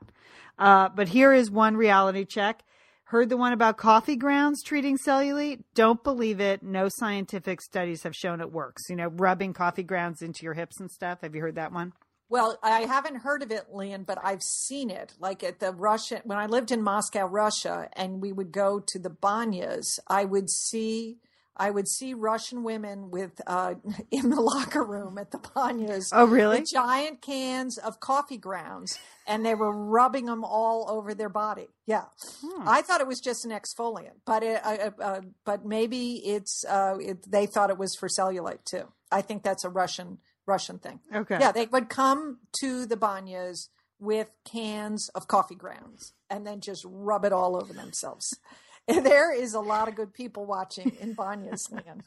[0.58, 2.64] Uh, but here is one reality check
[3.12, 5.64] Heard the one about coffee grounds treating cellulite?
[5.74, 6.62] Don't believe it.
[6.62, 8.84] No scientific studies have shown it works.
[8.90, 11.22] You know, rubbing coffee grounds into your hips and stuff.
[11.22, 11.94] Have you heard that one?
[12.30, 15.14] Well, I haven't heard of it, Lian, but I've seen it.
[15.20, 19.00] Like at the Russian, when I lived in Moscow, Russia, and we would go to
[19.00, 21.20] the banyas, I would see
[21.60, 23.76] I would see Russian women with uh,
[24.12, 26.10] in the locker room at the banyas.
[26.14, 26.64] Oh, really?
[26.72, 31.68] giant cans of coffee grounds, and they were rubbing them all over their body.
[31.86, 32.06] Yeah,
[32.42, 32.68] hmm.
[32.68, 36.98] I thought it was just an exfoliant, but it, uh, uh, but maybe it's uh,
[37.02, 38.84] it, they thought it was for cellulite too.
[39.12, 41.00] I think that's a Russian Russian thing.
[41.14, 41.38] Okay.
[41.40, 43.68] Yeah, they would come to the banyas
[44.00, 48.26] with cans of coffee grounds and then just rub it all over themselves.
[48.88, 52.04] there is a lot of good people watching in Banya's land.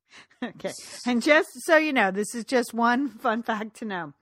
[0.44, 0.72] okay.
[1.06, 4.12] And just so you know, this is just one fun fact to know.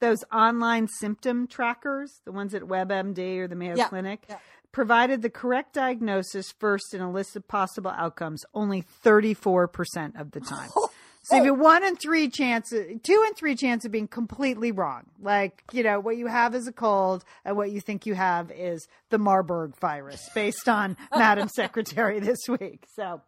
[0.00, 3.88] Those online symptom trackers, the ones at WebMD or the Mayo yeah.
[3.88, 4.38] Clinic, yeah.
[4.72, 10.40] provided the correct diagnosis first in a list of possible outcomes only 34% of the
[10.40, 10.70] time.
[10.74, 10.90] Oh,
[11.22, 15.04] So you have one in three chances, two and three chance of being completely wrong.
[15.20, 18.50] Like, you know, what you have is a cold and what you think you have
[18.50, 22.86] is the Marburg virus based on Madam Secretary this week.
[22.94, 23.20] So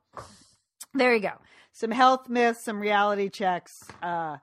[0.94, 1.32] there you go.
[1.72, 4.38] Some health myths, some reality checks, uh,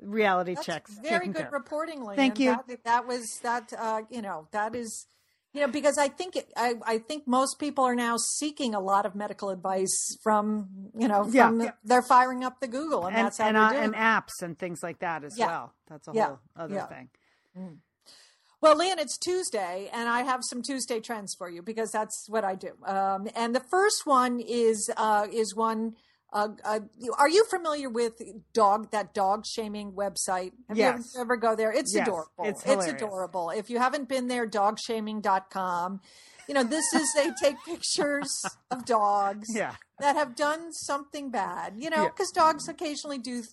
[0.00, 0.98] reality That's checks.
[1.02, 2.16] Very good reporting, Lian.
[2.16, 2.58] Thank you.
[2.66, 5.06] That, that was that, uh, you know, that is,
[5.52, 8.80] you know because i think it, I, I think most people are now seeking a
[8.80, 11.70] lot of medical advice from you know from yeah.
[11.84, 14.82] they're firing up the google and, and that's how and, uh, and apps and things
[14.82, 15.46] like that as yeah.
[15.46, 16.26] well that's a yeah.
[16.26, 17.08] whole other thing
[17.58, 17.76] mm.
[18.60, 22.42] Well, Lian, it's Tuesday, and I have some Tuesday trends for you because that's what
[22.42, 22.72] I do.
[22.84, 25.94] Um, and the first one is uh, is one
[26.32, 26.80] uh, uh,
[27.18, 28.20] are you familiar with
[28.52, 30.52] dog that dog shaming website?
[30.68, 31.12] Have yes.
[31.14, 31.72] you ever, go there?
[31.72, 32.06] It's yes.
[32.06, 32.44] adorable.
[32.44, 33.50] It's, it's, adorable.
[33.50, 36.00] If you haven't been there, dogshaming.com.
[36.46, 38.30] You know, this is they take pictures
[38.70, 39.74] of dogs yeah.
[40.00, 41.74] that have done something bad.
[41.76, 42.42] You know, because yeah.
[42.42, 43.42] dogs occasionally do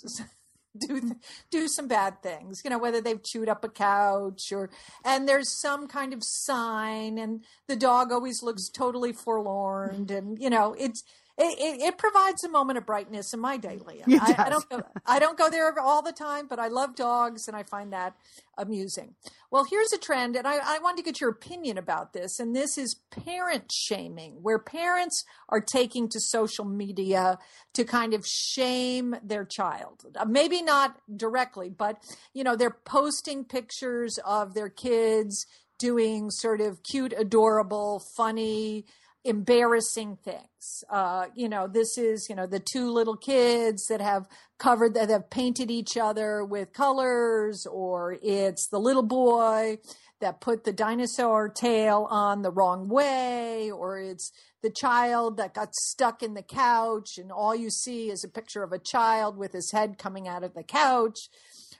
[0.77, 1.15] do
[1.51, 4.69] do some bad things you know whether they've chewed up a couch or
[5.05, 10.49] and there's some kind of sign and the dog always looks totally forlorn and you
[10.49, 11.01] know it's
[11.37, 14.01] it, it, it, provides a moment of brightness in my daily.
[14.07, 17.47] I, I, don't go, I don't go there all the time, but I love dogs
[17.49, 18.15] and I find that
[18.57, 19.15] amusing.
[19.51, 22.39] Well, here's a trend, and I, I wanted to get your opinion about this.
[22.39, 27.37] And this is parent shaming, where parents are taking to social media
[27.73, 30.05] to kind of shame their child.
[30.15, 31.97] Uh, maybe not directly, but
[32.33, 35.45] you know, they're posting pictures of their kids
[35.77, 38.85] doing sort of cute, adorable, funny
[39.25, 40.83] embarrassing things.
[40.89, 44.27] Uh, you know, this is, you know, the two little kids that have
[44.59, 49.79] covered, that have painted each other with colors, or it's the little boy
[50.21, 55.75] that put the dinosaur tail on the wrong way, or it's the child that got
[55.75, 59.53] stuck in the couch and all you see is a picture of a child with
[59.53, 61.29] his head coming out of the couch.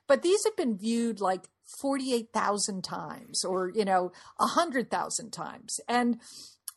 [0.08, 1.48] But these have been viewed like
[1.82, 5.80] 48,000 times or, you know, 100,000 times.
[5.88, 6.20] And,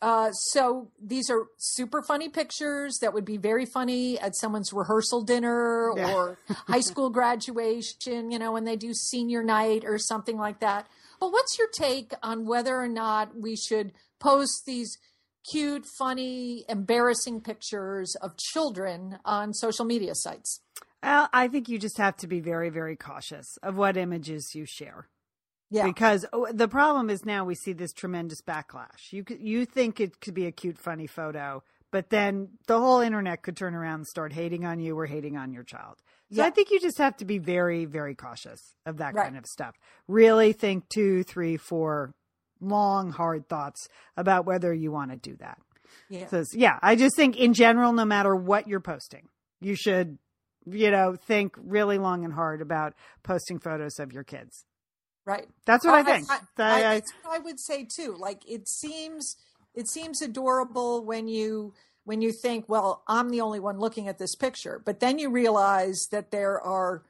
[0.01, 5.21] uh, so these are super funny pictures that would be very funny at someone's rehearsal
[5.23, 6.13] dinner yeah.
[6.13, 10.87] or high school graduation, you know, when they do senior night or something like that.
[11.19, 14.97] But what's your take on whether or not we should post these
[15.49, 20.61] cute, funny, embarrassing pictures of children on social media sites?
[21.03, 24.65] Well, I think you just have to be very, very cautious of what images you
[24.65, 25.07] share.
[25.71, 25.85] Yeah.
[25.85, 29.11] Because oh, the problem is now we see this tremendous backlash.
[29.11, 33.43] You you think it could be a cute, funny photo, but then the whole internet
[33.43, 35.97] could turn around and start hating on you or hating on your child.
[36.31, 36.45] So yeah.
[36.45, 39.25] I think you just have to be very, very cautious of that right.
[39.25, 39.75] kind of stuff.
[40.07, 42.13] Really think two, three, four
[42.61, 45.57] long, hard thoughts about whether you want to do that.
[46.09, 46.27] Yeah.
[46.27, 49.27] So, yeah, I just think in general, no matter what you're posting,
[49.59, 50.19] you should,
[50.69, 54.65] you know, think really long and hard about posting photos of your kids.
[55.29, 55.47] Right.
[55.65, 56.31] That's what I, I think.
[56.31, 57.01] I, I, I,
[57.35, 58.15] I would say too.
[58.17, 59.37] Like it seems,
[59.75, 61.73] it seems adorable when you
[62.05, 65.29] when you think, well, I'm the only one looking at this picture, but then you
[65.29, 67.03] realize that there are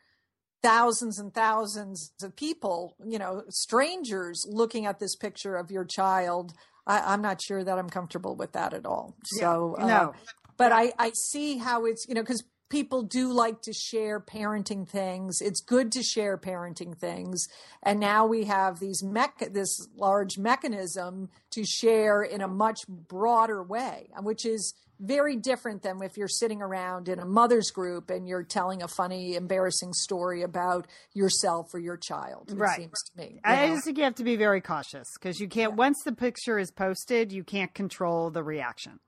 [0.61, 6.53] thousands and thousands of people, you know, strangers looking at this picture of your child.
[6.85, 9.15] I, am not sure that I'm comfortable with that at all.
[9.23, 9.93] So, yeah, no.
[9.93, 10.11] Uh,
[10.57, 14.87] but I, I see how it's, you know, because people do like to share parenting
[14.87, 15.41] things.
[15.41, 17.47] It's good to share parenting things.
[17.83, 23.63] And now we have these mech- this large mechanism to share in a much broader
[23.63, 28.27] way, which is very different than if you're sitting around in a mother's group and
[28.27, 32.51] you're telling a funny, embarrassing story about yourself or your child.
[32.53, 32.77] right.
[32.77, 33.39] seems to me.
[33.43, 33.73] I know?
[33.75, 35.77] just think you have to be very cautious because you can't, yeah.
[35.77, 38.99] once the picture is posted, you can't control the reaction.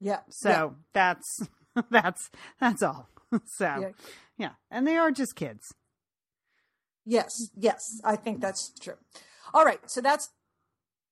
[0.00, 0.20] Yeah.
[0.28, 0.68] So yeah.
[0.92, 1.48] that's,
[1.90, 2.30] that's,
[2.60, 3.08] that's all.
[3.46, 3.88] So, yeah.
[4.36, 4.50] yeah.
[4.70, 5.72] And they are just kids.
[7.06, 7.48] Yes.
[7.56, 7.80] Yes.
[8.04, 8.96] I think that's true.
[9.54, 9.80] All right.
[9.86, 10.28] So that's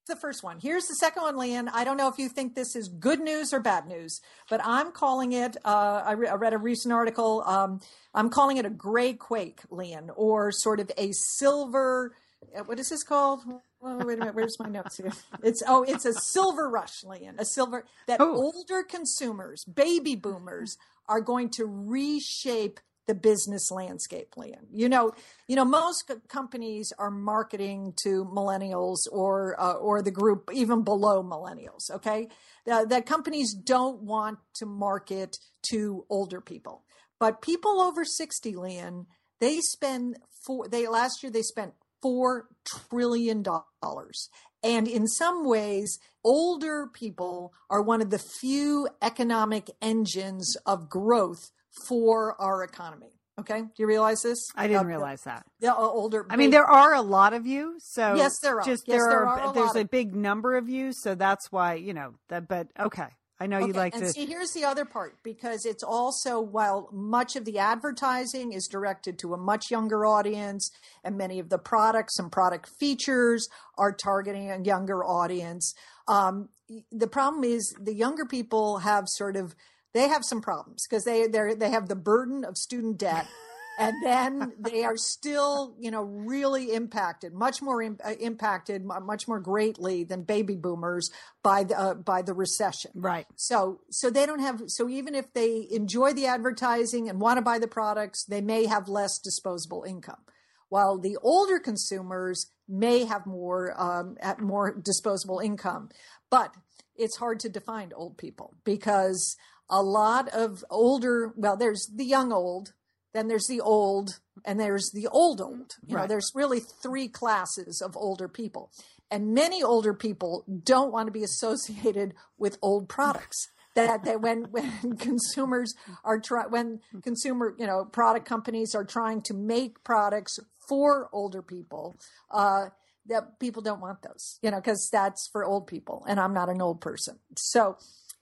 [0.07, 0.59] the first one.
[0.61, 1.69] Here's the second one, Lian.
[1.73, 4.21] I don't know if you think this is good news or bad news,
[4.51, 5.57] but I'm calling it.
[5.65, 7.43] Uh, I, re- I, read a recent article.
[7.47, 7.81] Um,
[8.13, 12.15] I'm calling it a gray quake, Lian, or sort of a silver.
[12.55, 13.41] Uh, what is this called?
[13.83, 14.35] Oh, wait a minute.
[14.35, 15.13] Where's my notes here?
[15.43, 17.37] It's oh, it's a silver rush, Lian.
[17.39, 18.35] A silver that oh.
[18.35, 20.77] older consumers, baby boomers,
[21.09, 24.67] are going to reshape the business landscape Lian.
[24.71, 25.13] You know,
[25.49, 31.23] you know, most companies are marketing to millennials or uh, or the group even below
[31.23, 31.91] millennials.
[31.91, 32.29] Okay,
[32.71, 35.39] uh, that companies don't want to market
[35.71, 36.85] to older people,
[37.19, 39.07] but people over sixty, Lian,
[39.41, 40.69] they spend four.
[40.69, 44.29] They last year they spent four trillion dollars.
[44.63, 51.51] And in some ways, older people are one of the few economic engines of growth
[51.89, 53.13] for our economy.
[53.39, 54.39] Okay, do you realize this?
[54.55, 55.47] I didn't uh, realize that.
[55.61, 56.27] The older.
[56.29, 58.65] I mean, there are a lot of you, so yes, there are.
[58.65, 59.41] Just yes, there, there are.
[59.41, 62.49] are a there's a big number of you, so that's why you know that.
[62.49, 63.07] But okay,
[63.43, 64.11] I know okay, you like and to.
[64.11, 69.19] See, here's the other part because it's also while much of the advertising is directed
[69.21, 70.71] to a much younger audience,
[71.03, 73.49] and many of the products and product features
[73.79, 75.75] are targeting a younger audience.
[76.07, 76.51] Um,
[76.93, 79.57] the problem is the younger people have sort of
[79.95, 83.27] they have some problems because they they they have the burden of student debt
[83.81, 89.27] and then they are still you know really impacted much more Im- uh, impacted much
[89.27, 91.11] more greatly than baby boomers
[91.43, 92.93] by the uh, by the recession.
[92.95, 93.27] Right.
[93.37, 97.43] So so they don't have so even if they enjoy the advertising and want to
[97.43, 100.21] buy the products they may have less disposable income
[100.69, 105.89] while the older consumers may have more um, more disposable income.
[106.31, 106.55] But
[106.97, 109.37] it's hard to define old people because
[109.69, 112.73] a lot of older, well, there's the young old,
[113.13, 115.77] then there's the old, and there's the old old.
[115.87, 116.03] You right.
[116.03, 118.71] know, there's really three classes of older people.
[119.11, 123.49] And many older people don't want to be associated with old products.
[123.75, 129.23] that, that when when consumers are try when consumer you know product companies are trying
[129.23, 131.97] to make products for older people
[132.33, 132.67] uh,
[133.07, 136.49] that people don't want those you know because that's for old people and i'm not
[136.49, 137.77] an old person so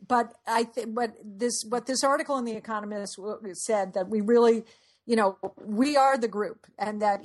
[0.07, 3.19] but I think, but this, what this article in the Economist
[3.55, 4.65] said that we really,
[5.07, 7.23] you know, we are the group, and that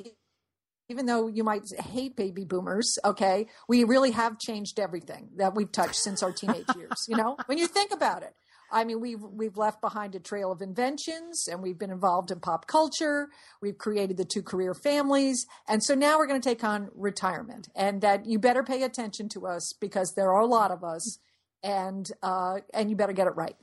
[0.90, 5.72] even though you might hate baby boomers, okay, we really have changed everything that we've
[5.72, 7.06] touched since our teenage years.
[7.08, 8.36] You know, when you think about it,
[8.72, 12.40] I mean, we've we've left behind a trail of inventions, and we've been involved in
[12.40, 13.30] pop culture.
[13.62, 17.70] We've created the two career families, and so now we're going to take on retirement.
[17.76, 21.20] And that you better pay attention to us because there are a lot of us
[21.64, 23.56] and uh, and you better get it right.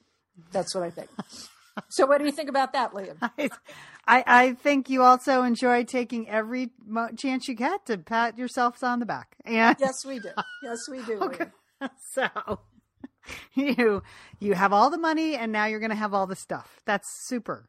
[0.52, 1.10] That's what I think.
[1.90, 3.18] so, what do you think about that, Lian?
[4.06, 6.70] I, I think you also enjoy taking every
[7.16, 9.36] chance you get to pat yourselves on the back.
[9.44, 10.30] And yes, we do.
[10.62, 11.20] Yes, we do.
[11.20, 11.46] Okay.
[12.12, 12.60] So
[13.54, 14.02] you
[14.38, 16.80] you have all the money, and now you're going to have all the stuff.
[16.84, 17.68] That's super.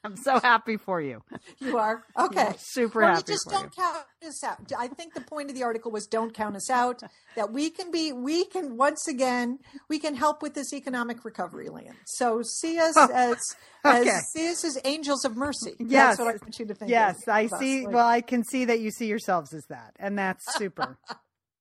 [0.04, 1.22] I'm so happy for you.
[1.60, 2.54] You are okay.
[2.58, 3.32] super well, happy.
[3.32, 3.82] just don't you.
[3.82, 4.72] count us out.
[4.78, 7.02] I think the point of the article was don't count us out.
[7.34, 9.58] That we can be, we can once again,
[9.88, 11.94] we can help with this economic recovery, Lian.
[12.06, 14.08] So see us oh, as, okay.
[14.08, 15.74] as see us as angels of mercy.
[15.80, 16.90] Yes, that's what I want you to think.
[16.90, 17.86] Yes, I see.
[17.86, 20.96] Like, well, I can see that you see yourselves as that, and that's super.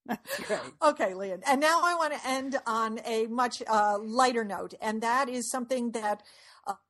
[0.08, 0.60] That's great.
[0.82, 1.42] Okay, Lian.
[1.48, 5.50] And now I want to end on a much uh, lighter note, and that is
[5.50, 6.24] something that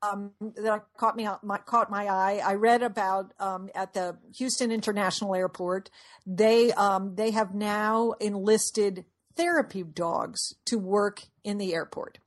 [0.02, 2.42] um, that caught me my, caught my eye.
[2.44, 5.90] I read about um, at the Houston International Airport.
[6.26, 9.06] They um, they have now enlisted
[9.36, 12.18] therapy dogs to work in the airport.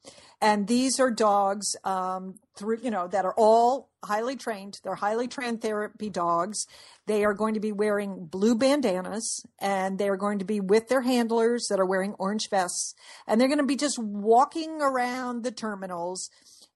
[0.41, 4.81] And these are dogs, um, through, you know, that are all highly trained.
[4.83, 6.67] They're highly trained therapy dogs.
[7.07, 10.89] They are going to be wearing blue bandanas and they are going to be with
[10.89, 12.95] their handlers that are wearing orange vests.
[13.27, 16.31] And they're going to be just walking around the terminals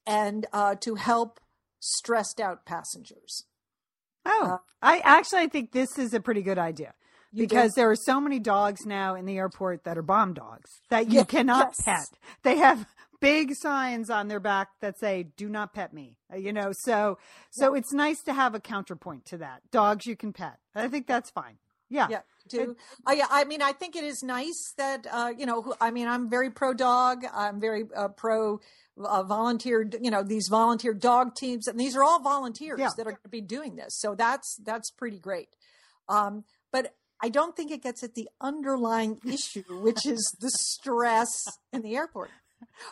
[0.06, 1.40] and uh, to help
[1.80, 3.44] stressed out passengers.
[4.26, 6.94] Oh, uh, I actually I think this is a pretty good idea
[7.34, 11.10] because there are so many dogs now in the airport that are bomb dogs that
[11.10, 11.84] you cannot yes.
[11.84, 12.18] pet.
[12.42, 12.86] They have
[13.20, 17.18] big signs on their back that say "Do not pet me." Uh, you know, so
[17.50, 17.78] so yeah.
[17.78, 19.62] it's nice to have a counterpoint to that.
[19.70, 20.58] Dogs you can pet.
[20.74, 21.58] I think that's fine.
[21.94, 22.08] Yeah.
[22.10, 22.20] Yeah.
[22.46, 22.76] Do
[23.08, 25.74] uh, yeah, I mean, I think it is nice that uh, you know.
[25.80, 27.24] I mean, I'm very pro dog.
[27.32, 28.60] I'm very uh, pro
[29.02, 29.88] uh, volunteer.
[29.98, 32.90] You know, these volunteer dog teams, and these are all volunteers yeah.
[32.98, 33.98] that are going to be doing this.
[33.98, 35.48] So that's that's pretty great.
[36.06, 41.46] Um, but I don't think it gets at the underlying issue, which is the stress
[41.72, 42.28] in the airport.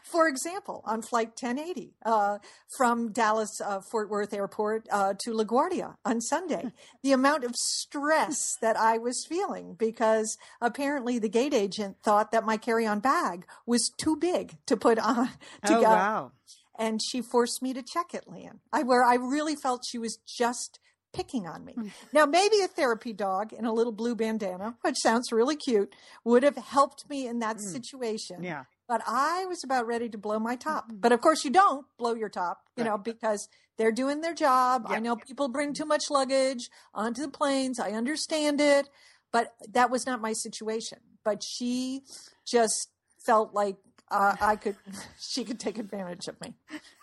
[0.05, 2.39] For example, on Flight 1080 uh,
[2.77, 8.57] from Dallas uh, Fort Worth Airport uh, to LaGuardia on Sunday, the amount of stress
[8.61, 13.47] that I was feeling because apparently the gate agent thought that my carry on bag
[13.67, 15.27] was too big to put on
[15.67, 15.83] to oh, go.
[15.83, 16.33] Wow.
[16.79, 18.61] And she forced me to check it, Lian.
[18.73, 20.81] I where I really felt she was just
[21.13, 21.75] picking on me.
[21.75, 21.89] Hmm.
[22.13, 25.95] Now, maybe a therapy dog in a little blue bandana, which sounds really cute,
[26.25, 27.61] would have helped me in that mm.
[27.61, 28.43] situation.
[28.43, 30.85] Yeah but I was about ready to blow my top.
[30.85, 30.99] Mm-hmm.
[31.01, 32.91] But of course, you don't blow your top, you right.
[32.91, 34.85] know, because they're doing their job.
[34.87, 37.81] I know people bring too much luggage onto the planes.
[37.81, 38.91] I understand it,
[39.33, 40.99] but that was not my situation.
[41.25, 42.03] But she
[42.47, 42.91] just
[43.25, 43.77] felt like
[44.11, 44.77] uh, I could,
[45.19, 46.53] she could take advantage of me,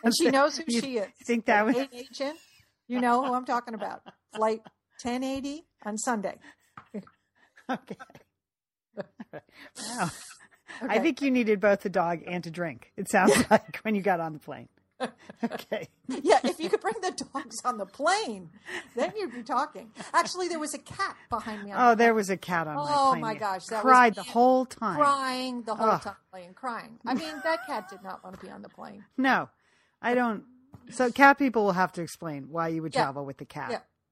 [0.03, 1.07] and she knows who you she is.
[1.23, 2.37] Think that was agent?
[2.87, 4.03] You know who I'm talking about?
[4.35, 4.61] Flight
[5.01, 6.37] 1080 on Sunday.
[7.67, 7.97] okay.
[8.95, 10.11] wow.
[10.82, 10.95] Okay.
[10.95, 12.91] I think you needed both a dog and a drink.
[12.95, 14.70] It sounds like when you got on the plane.
[15.41, 15.88] Okay.
[16.09, 18.49] yeah, if you could bring the dogs on the plane,
[18.97, 19.89] then you'd be talking.
[20.13, 21.72] Actually, there was a cat behind me.
[21.74, 23.24] oh, the there was a cat on my oh, plane.
[23.24, 25.97] Oh my gosh, that cried the whole time, crying the whole oh.
[25.97, 26.99] time, crying.
[27.05, 29.05] I mean, that cat did not want to be on the plane.
[29.17, 29.47] No,
[30.01, 30.43] I don't.
[30.89, 33.72] So, cat people will have to explain why you would travel with the cat.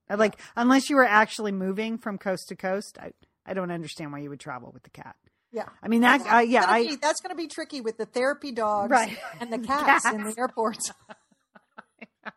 [0.10, 0.16] Yeah.
[0.16, 0.46] Like, yeah.
[0.56, 3.12] unless you were actually moving from coast to coast, I
[3.46, 5.18] I don't understand why you would travel with the cat.
[5.52, 6.48] Yeah, I mean that.
[6.48, 9.18] Yeah, I, be, that's going to be tricky with the therapy dogs right.
[9.40, 10.16] and the cats, cats.
[10.16, 10.92] in the airports.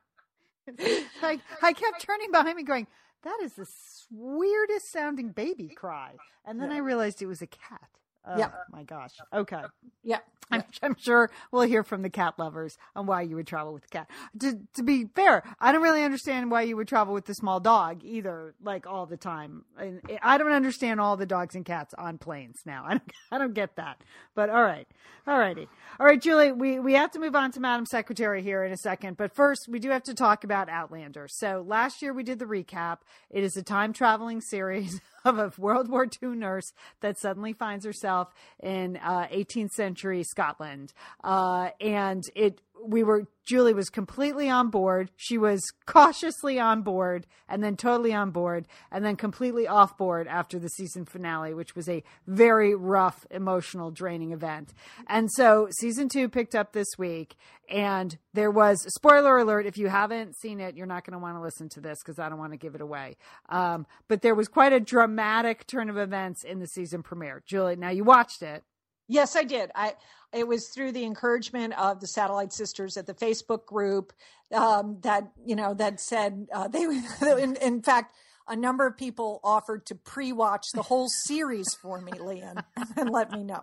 [1.23, 2.87] I, I kept turning behind me, going,
[3.25, 3.67] "That is the
[4.11, 6.77] weirdest sounding baby cry," and then yeah.
[6.77, 7.89] I realized it was a cat.
[8.27, 8.51] Oh, yeah.
[8.71, 9.12] My gosh.
[9.33, 9.62] Okay.
[10.03, 10.18] Yeah.
[10.51, 13.83] I'm, I'm, sure we'll hear from the cat lovers on why you would travel with
[13.83, 14.11] the cat.
[14.41, 17.61] To, to be fair, I don't really understand why you would travel with the small
[17.61, 19.64] dog either, like all the time.
[19.79, 22.85] And I don't understand all the dogs and cats on planes now.
[22.87, 24.03] I don't, I don't get that.
[24.35, 24.87] But all right.
[25.27, 25.68] All righty.
[25.99, 28.77] All right, Julie, we, we have to move on to Madam Secretary here in a
[28.77, 29.16] second.
[29.16, 31.29] But first, we do have to talk about Outlander.
[31.29, 32.99] So last year we did the recap.
[33.31, 37.85] It is a time traveling series of a World War II nurse that suddenly finds
[37.85, 38.29] herself
[38.62, 40.93] in uh, 18th century Scotland.
[41.23, 45.11] Uh, and it we were Julie was completely on board.
[45.16, 50.28] She was cautiously on board and then totally on board and then completely off board
[50.28, 54.72] after the season finale, which was a very rough, emotional, draining event.
[55.09, 57.35] And so season two picked up this week
[57.68, 59.66] and there was spoiler alert.
[59.66, 62.20] If you haven't seen it, you're not going to want to listen to this because
[62.20, 63.16] I don't want to give it away.
[63.49, 67.43] Um, but there was quite a dramatic turn of events in the season premiere.
[67.47, 68.62] Julie, now you watched it.
[69.11, 69.73] Yes, I did.
[69.75, 69.95] I
[70.33, 74.13] it was through the encouragement of the Satellite Sisters at the Facebook group
[74.55, 76.85] um, that you know that said uh, they.
[77.43, 78.15] In, in, fact,
[78.47, 82.63] a number of people offered to pre-watch the whole series for me, Lian,
[82.97, 83.63] and let me know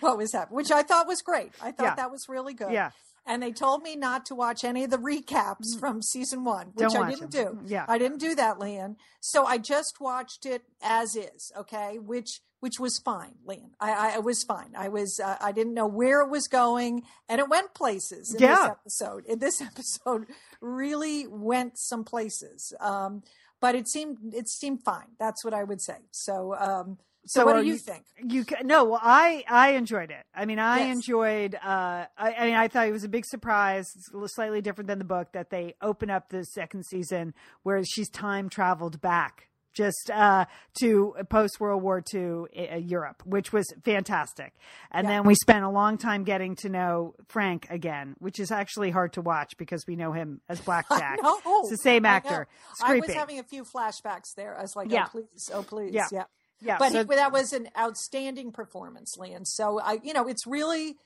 [0.00, 1.52] what was happening, which I thought was great.
[1.60, 1.94] I thought yeah.
[1.94, 2.72] that was really good.
[2.72, 2.90] Yeah.
[3.26, 5.80] And they told me not to watch any of the recaps mm.
[5.80, 7.64] from season one, which I didn't them.
[7.64, 7.74] do.
[7.74, 7.84] Yeah.
[7.88, 8.96] I didn't do that, Lian.
[9.20, 13.70] So I just watched it as is, okay, which which was fine, Lian.
[13.78, 14.72] I, I was fine.
[14.76, 18.42] I was uh, I didn't know where it was going, and it went places in
[18.42, 18.56] yeah.
[18.56, 19.24] this episode.
[19.26, 20.26] In this episode,
[20.60, 22.72] really went some places.
[22.80, 23.22] Um,
[23.60, 25.14] but it seemed it seemed fine.
[25.20, 25.98] That's what I would say.
[26.10, 26.56] So.
[26.56, 26.98] Um,
[27.28, 28.04] so, so what do you, you, think?
[28.24, 30.24] You no, well, I I enjoyed it.
[30.34, 30.96] I mean, I yes.
[30.96, 31.54] enjoyed.
[31.56, 33.92] Uh, I, I, mean, I thought it was a big surprise,
[34.26, 38.48] slightly different than the book that they open up the second season where she's time
[38.48, 40.46] traveled back just uh,
[40.80, 44.54] to post World War II uh, Europe, which was fantastic.
[44.90, 45.14] And yeah.
[45.14, 49.12] then we spent a long time getting to know Frank again, which is actually hard
[49.12, 51.18] to watch because we know him as Blackjack.
[51.22, 52.48] It's the same actor.
[52.82, 54.58] I, I was having a few flashbacks there.
[54.58, 55.06] I was like, oh, yeah.
[55.06, 56.08] oh please, oh please, yeah.
[56.10, 56.24] yeah.
[56.62, 59.44] Yeah, but so- he, that was an outstanding performance, Lian.
[59.44, 60.96] So I, you know, it's really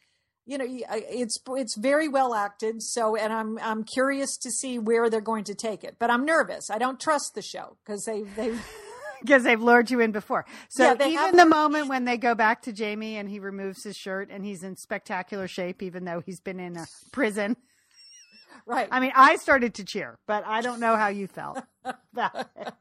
[0.47, 5.09] you know it's it's very well acted so and i'm i'm curious to see where
[5.11, 8.22] they're going to take it but i'm nervous i don't trust the show because they
[8.22, 8.57] they
[9.20, 10.47] because they've lured you in before.
[10.68, 13.97] So yeah, even the moment when they go back to Jamie and he removes his
[13.97, 17.57] shirt and he's in spectacular shape, even though he's been in a prison.
[18.66, 18.88] Right.
[18.91, 22.72] I mean, I started to cheer, but I don't know how you felt about it.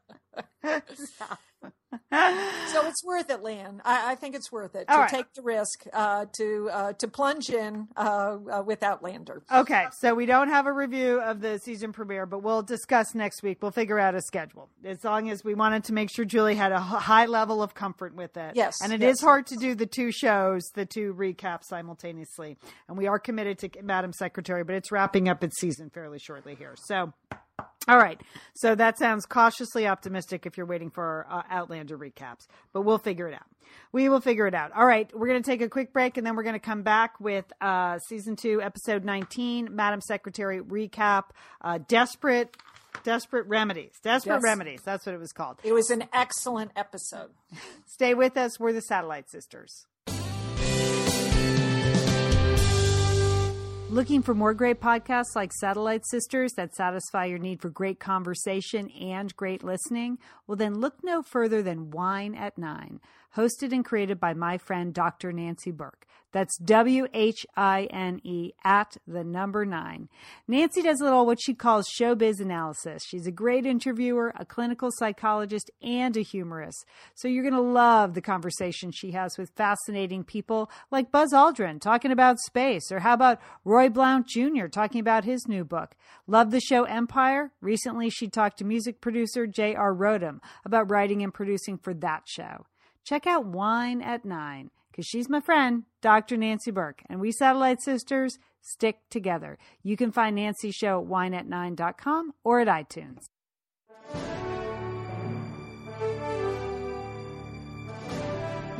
[0.94, 1.24] so
[2.12, 3.80] it's worth it, Lian.
[3.84, 5.10] I, I think it's worth it All to right.
[5.10, 9.42] take the risk uh, to uh, to plunge in uh, uh, with Outlander.
[9.52, 13.42] Okay, so we don't have a review of the season premiere, but we'll discuss next
[13.42, 13.58] week.
[13.60, 14.68] We'll figure out a schedule.
[14.84, 18.14] As long as we wanted to make sure Julie had a high level of comfort
[18.14, 18.52] with it.
[18.54, 19.16] Yes, and it yes.
[19.16, 22.56] is hard to do the two shows, the two recaps simultaneously.
[22.88, 26.54] And we are committed to Madam Secretary, but it's wrapping up its season fairly shortly
[26.54, 26.74] here.
[26.76, 27.12] So
[27.88, 28.20] all right.
[28.54, 33.28] So that sounds cautiously optimistic if you're waiting for uh, Outlander recaps, but we'll figure
[33.28, 33.46] it out.
[33.92, 34.72] We will figure it out.
[34.72, 35.10] All right.
[35.16, 37.44] We're going to take a quick break and then we're going to come back with
[37.60, 41.24] uh, season two, episode 19, Madam Secretary recap,
[41.60, 42.56] uh, Desperate.
[43.04, 43.92] Desperate Remedies.
[44.02, 44.42] Desperate yes.
[44.42, 44.82] Remedies.
[44.84, 45.58] That's what it was called.
[45.62, 47.30] It was an excellent episode.
[47.86, 48.58] Stay with us.
[48.58, 49.86] We're the Satellite Sisters.
[53.90, 58.88] Looking for more great podcasts like Satellite Sisters that satisfy your need for great conversation
[58.90, 60.18] and great listening?
[60.46, 63.00] Well, then look no further than Whine at Nine,
[63.36, 65.32] hosted and created by my friend Dr.
[65.32, 66.06] Nancy Berk.
[66.32, 70.08] That's W H I N E at the number nine.
[70.46, 73.02] Nancy does a little what she calls showbiz analysis.
[73.04, 76.86] She's a great interviewer, a clinical psychologist, and a humorist.
[77.14, 81.80] So you're going to love the conversation she has with fascinating people like Buzz Aldrin
[81.80, 84.66] talking about space, or how about Roy Blount Jr.
[84.66, 85.96] talking about his new book.
[86.28, 87.50] Love the show Empire?
[87.60, 89.92] Recently, she talked to music producer J.R.
[89.92, 92.66] Rotem about writing and producing for that show.
[93.04, 96.36] Check out Whine at Nine because she's my friend, Dr.
[96.36, 99.58] Nancy Berk, and we Satellite Sisters stick together.
[99.82, 103.28] You can find Nancy's show at whineat9.com or at iTunes.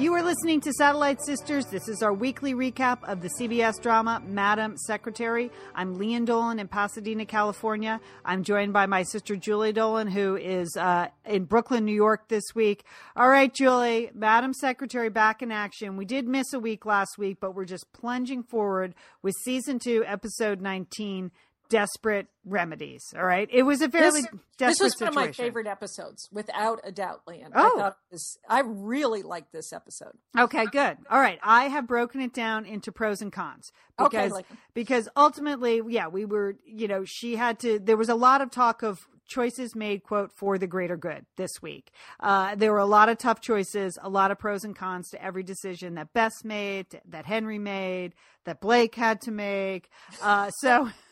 [0.01, 1.66] You are listening to Satellite Sisters.
[1.66, 5.51] This is our weekly recap of the CBS drama Madam Secretary.
[5.74, 8.01] I'm Lian Dolan in Pasadena, California.
[8.24, 12.55] I'm joined by my sister Julie Dolan, who is uh, in Brooklyn, New York this
[12.55, 12.84] week.
[13.14, 15.98] All right, Julie, Madam Secretary back in action.
[15.98, 20.03] We did miss a week last week, but we're just plunging forward with season two,
[20.07, 21.30] episode 19
[21.71, 23.03] desperate remedies.
[23.16, 24.68] All right, it was a fairly this, desperate.
[24.68, 25.14] This was situation.
[25.14, 27.53] one of my favorite episodes, without a doubt, Lian.
[27.55, 30.12] Oh, I, thought was, I really liked this episode.
[30.39, 30.99] Okay, good.
[31.09, 34.45] All right, I have broken it down into pros and cons because okay,
[34.75, 37.79] because ultimately, yeah, we were, you know, she had to.
[37.79, 41.62] There was a lot of talk of choices made quote for the greater good this
[41.62, 45.09] week uh, there were a lot of tough choices a lot of pros and cons
[45.09, 48.12] to every decision that bess made that henry made
[48.45, 49.89] that blake had to make
[50.21, 50.91] uh, so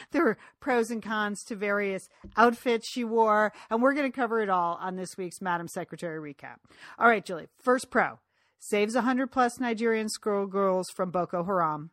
[0.12, 4.40] there were pros and cons to various outfits she wore, and we're going to cover
[4.40, 6.56] it all on this week's Madam Secretary recap.
[6.98, 7.48] All right, Julie.
[7.58, 8.18] First pro
[8.58, 11.90] saves 100 plus Nigerian schoolgirls from Boko Haram.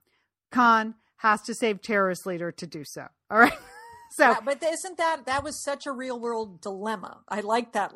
[0.51, 3.07] Con has to save terrorist leader to do so.
[3.31, 3.53] All right.
[4.09, 7.19] So, yeah, but isn't that that was such a real world dilemma?
[7.27, 7.93] I like that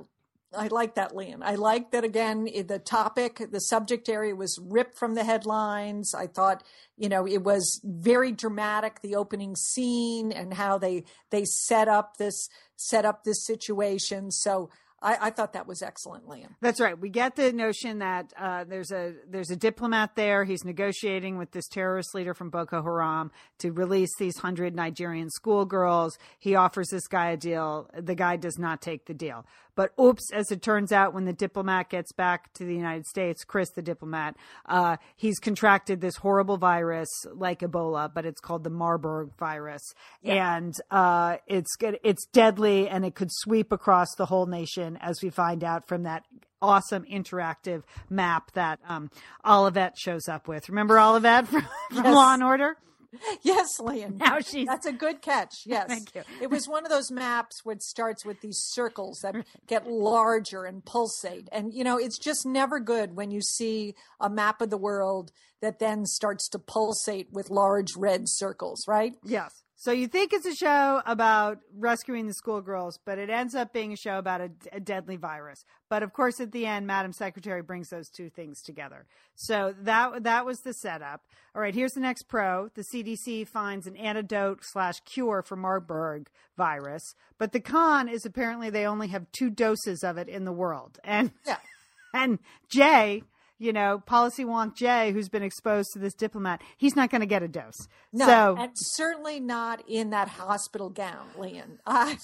[0.54, 1.42] I like that, Lian.
[1.44, 2.44] I like that again.
[2.44, 6.14] The topic, the subject area was ripped from the headlines.
[6.14, 6.64] I thought,
[6.98, 9.02] you know, it was very dramatic.
[9.02, 14.32] The opening scene and how they they set up this set up this situation.
[14.32, 14.70] So
[15.02, 16.56] I, I, thought that was excellent, Lian.
[16.62, 16.98] That's right.
[16.98, 20.44] We get the notion that uh, there's a there's a diplomat there.
[20.44, 26.20] He's negotiating with this terrorist leader from Boko Haram to release these hundred Nigerian schoolgirls.
[26.38, 27.90] He offers this guy a deal.
[27.98, 29.46] The guy does not take the deal.
[29.76, 33.44] But oops, as it turns out, when the diplomat gets back to the United States,
[33.44, 38.70] Chris, the diplomat, uh, he's contracted this horrible virus like Ebola, but it's called the
[38.70, 39.84] Marburg virus,
[40.22, 40.58] yeah.
[40.58, 45.30] and uh, it's it's deadly, and it could sweep across the whole nation, as we
[45.30, 46.26] find out from that
[46.62, 49.10] awesome interactive map that um,
[49.46, 50.70] Olivette shows up with.
[50.70, 52.14] Remember Olivette from, from yes.
[52.14, 52.78] Law and Order?
[53.42, 54.18] yes, Lian.
[54.18, 55.62] Now she's that's a good catch.
[55.66, 56.24] Yes, thank you.
[56.42, 59.36] It was one of those maps which starts with these circles that
[59.68, 64.30] get larger and pulsate, and you know it's just never good when you see a
[64.30, 65.32] map of the world
[65.62, 69.14] that then starts to pulsate with large red circles, right?
[69.24, 69.64] Yes.
[69.82, 73.92] So you think it's a show about rescuing the schoolgirls, but it ends up being
[73.92, 75.66] a show about a, a, deadly virus.
[75.90, 79.08] But of course, at the end, Madam Secretary brings those two things together.
[79.34, 81.24] So that that was the setup.
[81.56, 82.70] All right, here's the next pro.
[82.76, 88.70] The CDC finds an antidote slash cure for Marburg virus, but the con is apparently
[88.70, 91.58] they only have two doses of it in the world, and yeah.
[92.14, 92.38] and
[92.70, 93.24] Jay
[93.62, 97.28] you know, policy wonk Jay, who's been exposed to this diplomat, he's not going to
[97.28, 97.88] get a dose.
[98.12, 101.78] No, so, and certainly not in that hospital gown, Lian.
[101.86, 102.18] I,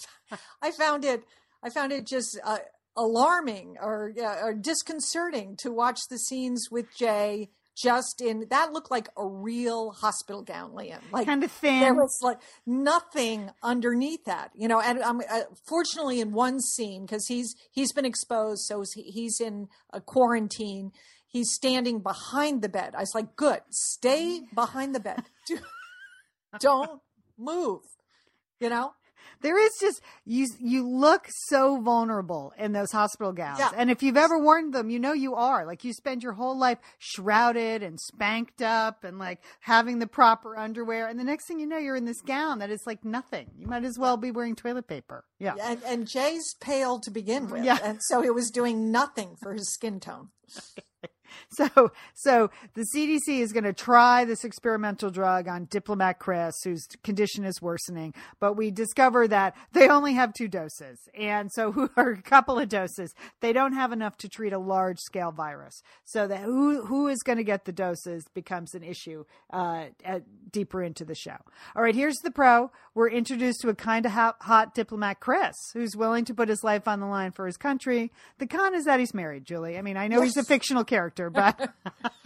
[0.62, 1.24] I found it,
[1.62, 2.58] I found it just uh,
[2.98, 8.90] alarming or, uh, or disconcerting to watch the scenes with Jay just in that looked
[8.90, 11.00] like a real hospital gown, Lian.
[11.12, 11.80] Like kind of thin.
[11.80, 14.82] There was like nothing underneath that, you know.
[14.82, 19.68] And um, uh, fortunately, in one scene, because he's he's been exposed, so he's in
[19.94, 20.92] a quarantine
[21.38, 22.96] he's standing behind the bed.
[22.96, 25.24] I was like, good, stay behind the bed.
[26.60, 27.02] Don't
[27.38, 27.82] move.
[28.60, 28.94] You know?
[29.42, 33.60] There is just you you look so vulnerable in those hospital gowns.
[33.60, 33.72] Yeah.
[33.76, 35.66] And if you've ever worn them, you know you are.
[35.66, 40.58] Like you spend your whole life shrouded and spanked up and like having the proper
[40.58, 43.52] underwear and the next thing you know you're in this gown that is like nothing.
[43.58, 45.26] You might as well be wearing toilet paper.
[45.40, 45.56] Yeah.
[45.62, 47.64] And and Jay's pale to begin with.
[47.64, 47.78] Yeah.
[47.84, 50.30] And so it was doing nothing for his skin tone.
[51.58, 56.86] So, so the CDC is going to try this experimental drug on diplomat Chris, whose
[57.04, 58.14] condition is worsening.
[58.40, 62.60] But we discover that they only have two doses, and so who are a couple
[62.60, 63.14] of doses.
[63.40, 65.82] They don't have enough to treat a large scale virus.
[66.06, 70.24] So that who who is going to get the doses becomes an issue uh, at,
[70.52, 71.38] deeper into the show.
[71.76, 72.72] All right, here's the pro.
[72.94, 76.64] We're introduced to a kind of hot, hot diplomat Chris, who's willing to put his
[76.64, 78.12] life on the line for his country.
[78.40, 79.78] The con is that he's married, Julie.
[79.78, 80.36] I mean, I know yes.
[80.36, 81.74] he's a fictional character, but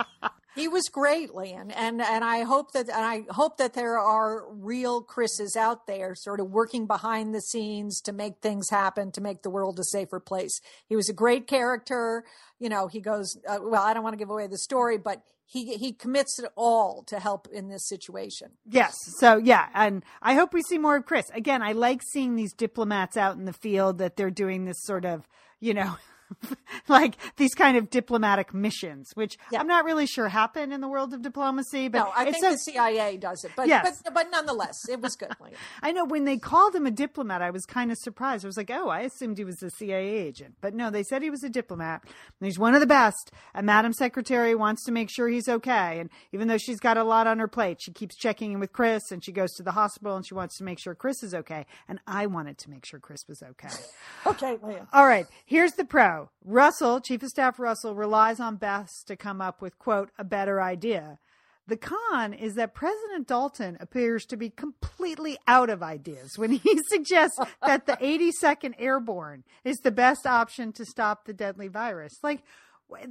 [0.56, 4.52] he was great, Lian, and and I hope that and I hope that there are
[4.52, 9.22] real Chris's out there, sort of working behind the scenes to make things happen, to
[9.22, 10.60] make the world a safer place.
[10.88, 12.24] He was a great character.
[12.60, 13.38] You know, he goes.
[13.48, 16.50] Uh, well, I don't want to give away the story, but he he commits it
[16.56, 18.52] all to help in this situation.
[18.70, 18.94] Yes.
[19.20, 21.30] So yeah, and I hope we see more of Chris.
[21.34, 25.06] Again, I like seeing these diplomats out in the field that they're doing this sort
[25.06, 25.28] of,
[25.60, 25.96] you know,
[26.88, 29.60] like these kind of diplomatic missions, which yeah.
[29.60, 31.88] I'm not really sure happen in the world of diplomacy.
[31.88, 33.52] But no, I think the CIA does it.
[33.56, 34.02] But, yes.
[34.04, 35.32] but but nonetheless, it was good.
[35.82, 38.46] I know when they called him a diplomat, I was kind of surprised.
[38.46, 41.22] I was like, oh, I assumed he was a CIA agent, but no, they said
[41.22, 42.04] he was a diplomat.
[42.04, 43.32] And he's one of the best.
[43.54, 46.00] And Madam Secretary wants to make sure he's okay.
[46.00, 48.74] And even though she's got a lot on her plate, she keeps checking in with
[48.74, 51.34] Chris, and she goes to the hospital, and she wants to make sure Chris is
[51.34, 51.66] okay.
[51.88, 53.70] And I wanted to make sure Chris was okay.
[54.26, 54.88] okay, Lian.
[54.94, 56.21] All right, here's the pro.
[56.44, 60.62] Russell, Chief of Staff Russell, relies on Bess to come up with, quote, a better
[60.62, 61.20] idea.
[61.68, 66.82] The con is that President Dalton appears to be completely out of ideas when he
[66.90, 72.18] suggests that the 82nd Airborne is the best option to stop the deadly virus.
[72.24, 72.44] Like,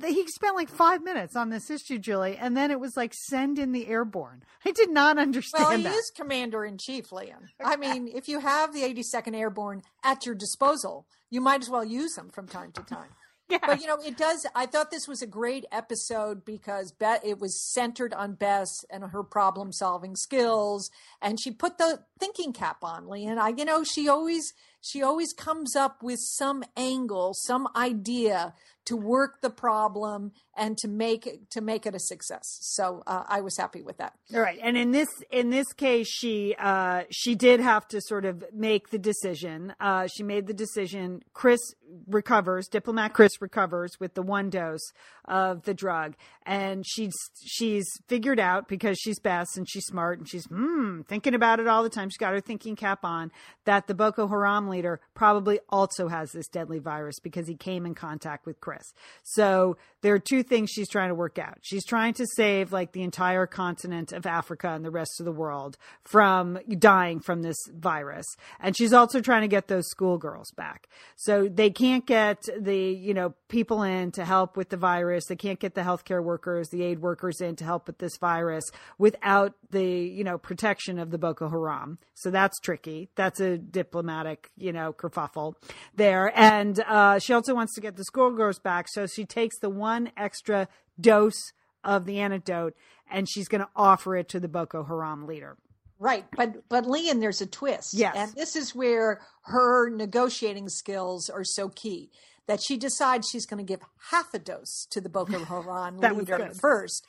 [0.05, 3.59] he spent like five minutes on this issue, Julie, and then it was like send
[3.59, 4.43] in the airborne.
[4.65, 5.65] I did not understand.
[5.65, 5.95] Well, he that.
[5.95, 7.49] is commander in chief, Lian.
[7.65, 11.85] I mean, if you have the 82nd Airborne at your disposal, you might as well
[11.85, 13.11] use them from time to time.
[13.51, 13.59] Yeah.
[13.67, 14.47] But you know, it does.
[14.55, 19.03] I thought this was a great episode because Bet it was centered on Bess and
[19.03, 20.89] her problem solving skills,
[21.21, 23.27] and she put the thinking cap on Lee.
[23.27, 28.55] And I, you know, she always she always comes up with some angle, some idea
[28.87, 32.59] to work the problem and to make it, to make it a success.
[32.61, 34.15] So uh, I was happy with that.
[34.35, 38.25] All right, and in this in this case, she uh, she did have to sort
[38.25, 39.75] of make the decision.
[39.81, 41.23] Uh, she made the decision.
[41.33, 41.61] Chris
[42.09, 42.69] recovers.
[42.69, 44.93] Diplomat Chris recovers with the one dose
[45.27, 47.15] of the drug, and she's
[47.45, 51.69] she's figured out because she's Bess and she's smart and she's hmm, thinking about it
[51.69, 52.09] all the time.
[52.11, 53.31] She's got her thinking cap on
[53.67, 57.95] that the Boko Haram leader probably also has this deadly virus because he came in
[57.95, 58.95] contact with Chris.
[59.23, 61.59] So there are two things she's trying to work out.
[61.63, 65.33] She's trying to save like the entire continent of Africa and the rest of the
[65.33, 68.27] world from dying from this virus.
[68.59, 70.89] And she's also trying to get those schoolgirls back.
[71.17, 75.27] So they can't get the, you know, people in to help with the virus.
[75.27, 78.65] They can't get the healthcare workers, the aid workers in to help with this virus
[78.99, 81.99] without the, you know, protection of the Boko Haram.
[82.15, 83.11] So that's tricky.
[83.17, 85.55] That's a diplomatic, you know, kerfuffle
[85.95, 86.33] there.
[86.39, 88.87] And uh, she also wants to get the schoolgirls back.
[88.89, 90.69] So she takes the one extra
[91.01, 91.53] dose
[91.83, 92.75] of the antidote
[93.11, 95.57] and she's going to offer it to the Boko Haram leader.
[95.99, 97.93] Right, but but Lian, there's a twist.
[97.93, 102.11] Yes, and this is where her negotiating skills are so key.
[102.47, 103.81] That she decides she's going to give
[104.11, 107.07] half a dose to the Boko Haram leader first,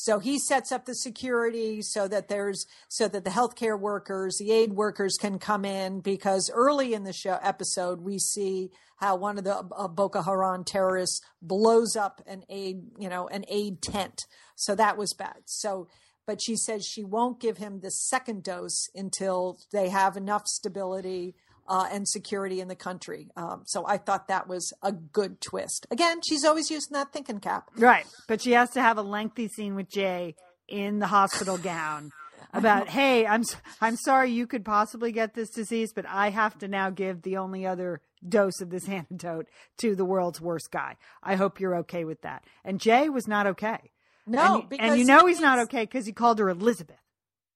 [0.00, 4.50] So he sets up the security so that there's so that the healthcare workers, the
[4.50, 9.36] aid workers can come in because early in the show episode we see how one
[9.36, 14.24] of the uh, Boko Haram terrorists blows up an aid, you know, an aid tent.
[14.56, 15.42] So that was bad.
[15.44, 15.88] So
[16.26, 21.34] but she says she won't give him the second dose until they have enough stability
[21.68, 23.28] uh, and security in the country.
[23.36, 25.86] Um, so I thought that was a good twist.
[25.90, 27.70] Again, she's always using that thinking cap.
[27.76, 28.06] Right.
[28.28, 30.34] But she has to have a lengthy scene with Jay
[30.68, 32.12] in the hospital gown
[32.52, 33.44] about, hey, I'm,
[33.80, 37.36] I'm sorry you could possibly get this disease, but I have to now give the
[37.36, 39.46] only other dose of this antidote
[39.78, 40.96] to the world's worst guy.
[41.22, 42.44] I hope you're okay with that.
[42.64, 43.92] And Jay was not okay.
[44.26, 46.96] No, and, and you know he's not okay because he called her Elizabeth.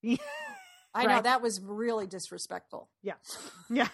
[0.95, 2.89] I know that was really disrespectful.
[3.03, 3.15] Yeah.
[3.71, 3.89] Yeah.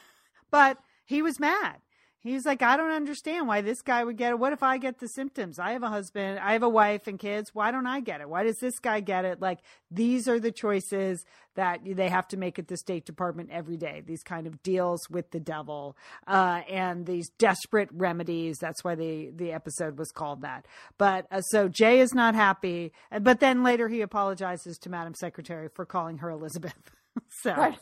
[0.51, 1.77] But he was mad.
[2.23, 4.39] He was like, I don't understand why this guy would get it.
[4.39, 5.59] What if I get the symptoms?
[5.59, 7.55] I have a husband, I have a wife and kids.
[7.55, 8.29] Why don't I get it?
[8.29, 9.41] Why does this guy get it?
[9.41, 9.61] Like,
[9.91, 14.03] these are the choices that they have to make at the State Department every day.
[14.05, 15.97] These kind of deals with the devil
[16.27, 18.59] uh, and these desperate remedies.
[18.59, 20.67] That's why the, the episode was called that.
[20.99, 22.93] But uh, so Jay is not happy.
[23.19, 26.91] But then later he apologizes to Madam Secretary for calling her Elizabeth.
[27.29, 27.79] so right.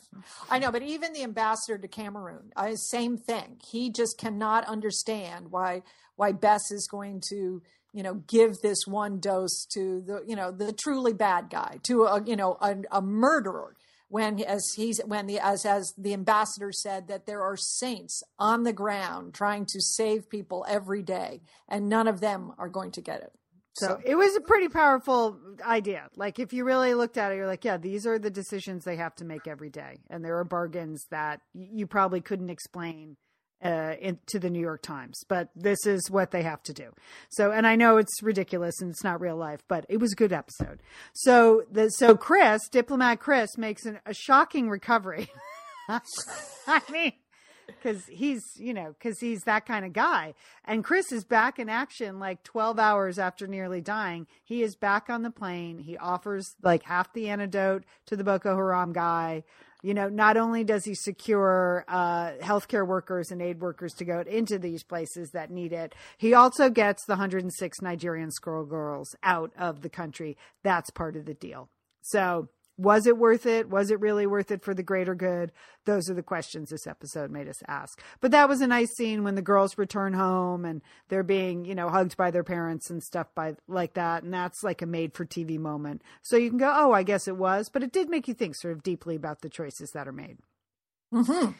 [0.49, 3.57] I know, but even the ambassador to Cameroon, I, same thing.
[3.69, 5.83] He just cannot understand why
[6.15, 7.61] why Bess is going to
[7.93, 12.03] you know give this one dose to the you know the truly bad guy to
[12.03, 13.75] a you know a, a murderer
[14.09, 18.63] when as he's when the as as the ambassador said that there are saints on
[18.63, 23.01] the ground trying to save people every day and none of them are going to
[23.01, 23.31] get it
[23.79, 26.09] so it was a pretty powerful idea.
[26.15, 28.97] Like if you really looked at it, you're like, yeah, these are the decisions they
[28.97, 33.17] have to make every day, and there are bargains that you probably couldn't explain
[33.63, 36.93] uh, in, to the New York Times, but this is what they have to do.
[37.29, 40.15] So, and I know it's ridiculous and it's not real life, but it was a
[40.15, 40.81] good episode.
[41.13, 45.29] So the so Chris, diplomat Chris, makes an, a shocking recovery.
[45.89, 47.13] I mean
[47.81, 50.33] because he's you know because he's that kind of guy.
[50.65, 54.27] And chris is back in action like 12 hours after nearly dying.
[54.43, 55.79] He is back on the plane.
[55.79, 59.43] He offers like half the antidote to the boko haram guy.
[59.81, 64.19] You know not only does he secure uh, healthcare workers and aid workers to go
[64.21, 69.51] into these places that need it he also gets the 106 nigerian school girls out
[69.57, 70.37] of the country.
[70.63, 71.69] That's part of the deal.
[72.01, 72.49] So
[72.79, 73.69] was it worth it?
[73.69, 75.51] Was it really worth it for the greater good?
[75.83, 78.01] Those are the questions this episode made us ask.
[78.21, 81.75] But that was a nice scene when the girls return home and they're being, you
[81.75, 84.23] know, hugged by their parents and stuff by like that.
[84.23, 86.03] And that's like a made for TV moment.
[86.21, 87.67] So you can go, oh, I guess it was.
[87.67, 90.37] But it did make you think sort of deeply about the choices that are made.
[91.13, 91.51] Mm-hmm.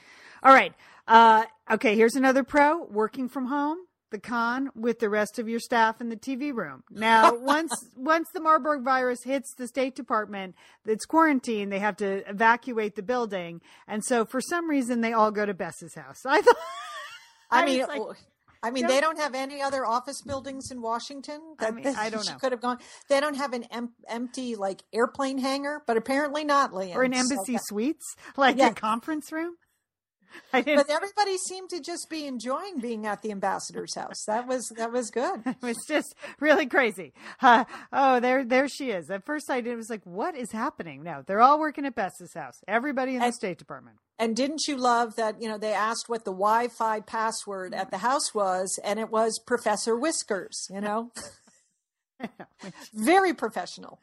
[0.43, 0.73] All right.
[1.05, 3.79] Uh, okay, here's another pro working from home
[4.11, 6.83] the con with the rest of your staff in the TV room.
[6.89, 10.55] Now, once once the Marburg virus hits the State Department,
[10.85, 11.71] it's quarantined.
[11.71, 15.53] They have to evacuate the building, and so for some reason they all go to
[15.53, 16.25] Bess's house.
[16.25, 16.55] I thought.
[17.51, 17.81] I, I mean.
[17.87, 18.01] Like,
[18.61, 21.39] I mean, don't, they don't have any other office buildings in Washington.
[21.59, 22.35] That, I, mean, I don't know.
[22.35, 22.77] Could have gone.
[23.07, 26.95] They don't have an em- empty like airplane hangar, but apparently not, Lian.
[26.95, 28.69] Or an embassy so, suites, like yeah.
[28.69, 29.55] a conference room.
[30.51, 34.23] but everybody seemed to just be enjoying being at the ambassador's house.
[34.25, 35.41] That was that was good.
[35.45, 37.13] it was just really crazy.
[37.41, 39.09] Uh, oh, there there she is.
[39.09, 41.03] At first, I did was like, what is happening?
[41.03, 42.61] No, they're all working at Bess's house.
[42.67, 43.97] Everybody in and, the State Department.
[44.17, 45.41] And didn't you love that?
[45.41, 49.39] You know, they asked what the Wi-Fi password at the house was, and it was
[49.45, 50.67] Professor Whiskers.
[50.69, 51.11] You know,
[52.93, 53.99] very professional.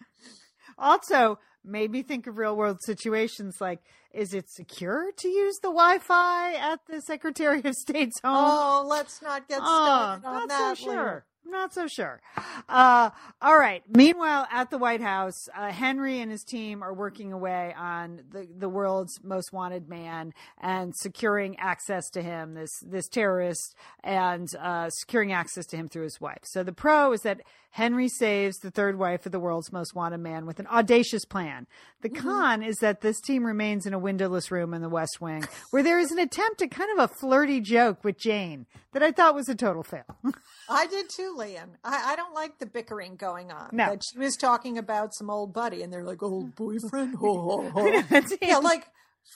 [0.79, 3.81] Also, made me think of real world situations like
[4.12, 8.35] is it secure to use the Wi-Fi at the Secretary of State's home?
[8.35, 10.79] Oh, let's not get started oh, on that.
[10.79, 11.25] So sure.
[11.49, 12.21] Not so sure.
[12.69, 13.11] Uh,
[13.41, 13.83] all right.
[13.89, 18.49] Meanwhile, at the White House, uh, Henry and his team are working away on the,
[18.59, 24.91] the world's most wanted man and securing access to him, this this terrorist, and uh,
[24.91, 26.43] securing access to him through his wife.
[26.43, 27.43] So the pro is that
[27.77, 31.66] Henry saves the third wife of the world's most wanted man with an audacious plan.
[32.01, 32.27] The mm-hmm.
[32.27, 35.83] con is that this team remains in a windowless room in the West Wing where
[35.83, 38.64] there is an attempt at kind of a flirty joke with Jane
[38.95, 40.07] that I thought was a total fail.
[40.70, 41.77] I did too, Lian.
[41.85, 43.68] I, I, don't like the bickering going on.
[43.72, 43.89] No.
[43.91, 47.16] But she was talking about some old buddy, and they're like, old boyfriend.
[47.20, 48.37] Oh, oh, oh.
[48.41, 48.87] yeah, like,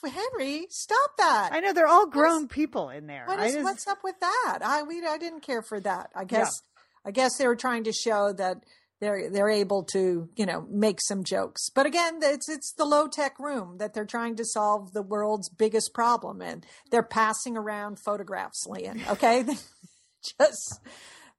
[0.03, 1.49] Henry, stop that.
[1.51, 3.25] I know they're all grown what's, people in there.
[3.27, 3.63] What is, just...
[3.63, 4.59] What's up with that?
[4.63, 6.09] I we I didn't care for that.
[6.15, 6.63] I guess
[7.05, 8.63] I guess they were trying to show that
[8.99, 11.69] they're they're able to you know make some jokes.
[11.69, 15.49] But again, it's it's the low tech room that they're trying to solve the world's
[15.49, 19.01] biggest problem, and they're passing around photographs, Lian.
[19.09, 19.43] Okay,
[20.39, 20.79] just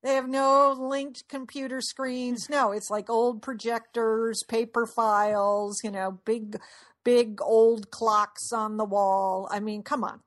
[0.02, 2.50] They have no linked computer screens.
[2.50, 6.58] No, it's like old projectors, paper files, you know, big,
[7.04, 9.48] big old clocks on the wall.
[9.50, 10.20] I mean, come on.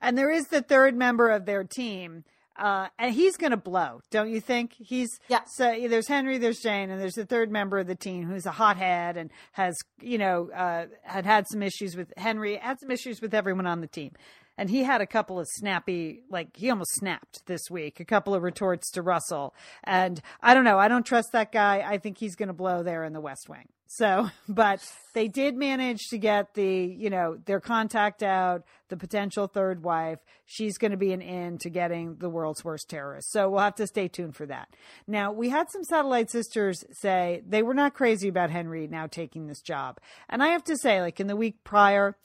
[0.00, 2.24] And there is the third member of their team.
[2.56, 4.74] Uh, and he's going to blow, don't you think?
[4.78, 5.40] He's yeah.
[5.46, 8.50] So there's Henry, there's Jane, and there's the third member of the team who's a
[8.50, 13.20] hothead and has, you know, uh, had had some issues with Henry, had some issues
[13.20, 14.12] with everyone on the team
[14.58, 18.34] and he had a couple of snappy like he almost snapped this week a couple
[18.34, 19.54] of retorts to russell.
[19.84, 21.84] And i don't know i don't trust that guy.
[21.86, 23.68] I think he's going to blow there in the west wing.
[23.86, 24.80] So but
[25.14, 30.18] they did manage to get the you know their contact out the potential third wife.
[30.44, 33.32] She's going to be an in to getting the world's worst terrorist.
[33.32, 34.68] So we'll have to stay tuned for that.
[35.06, 39.46] Now we had some satellite sisters say they were not crazy about henry now taking
[39.46, 39.98] this job.
[40.28, 42.16] And i have to say like in the week prior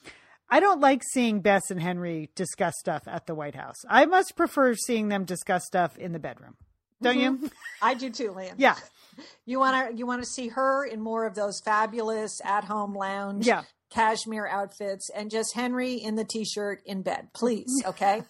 [0.49, 3.77] I don't like seeing Bess and Henry discuss stuff at the White House.
[3.89, 6.55] I much prefer seeing them discuss stuff in the bedroom.
[7.01, 7.43] Don't mm-hmm.
[7.43, 7.51] you?
[7.81, 8.55] I do too, Lian.
[8.57, 8.75] Yeah.
[9.47, 13.47] You want to you want to see her in more of those fabulous at-home lounge
[13.47, 13.63] yeah.
[13.89, 18.21] cashmere outfits and just Henry in the t-shirt in bed, please, okay?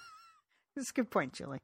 [0.76, 1.58] That's a good point, Julie.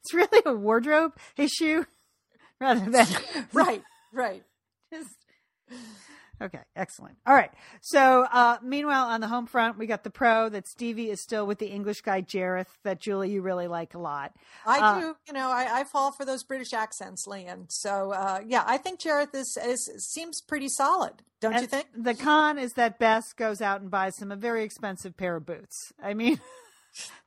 [0.00, 1.84] It's really a wardrobe issue
[2.60, 3.08] rather than
[3.52, 3.82] right,
[4.12, 4.44] right.
[4.92, 5.16] Just
[6.40, 7.16] Okay, excellent.
[7.26, 7.50] All right.
[7.80, 11.46] So, uh, meanwhile, on the home front, we got the pro that Stevie is still
[11.46, 14.32] with the English guy Jareth that Julie you really like a lot.
[14.66, 15.16] I uh, do.
[15.26, 17.66] You know, I, I, fall for those British accents, Lian.
[17.68, 21.22] So, uh, yeah, I think Jareth is, is seems pretty solid.
[21.40, 21.86] Don't you think?
[21.96, 25.46] The con is that Bess goes out and buys him a very expensive pair of
[25.46, 25.92] boots.
[26.02, 26.40] I mean.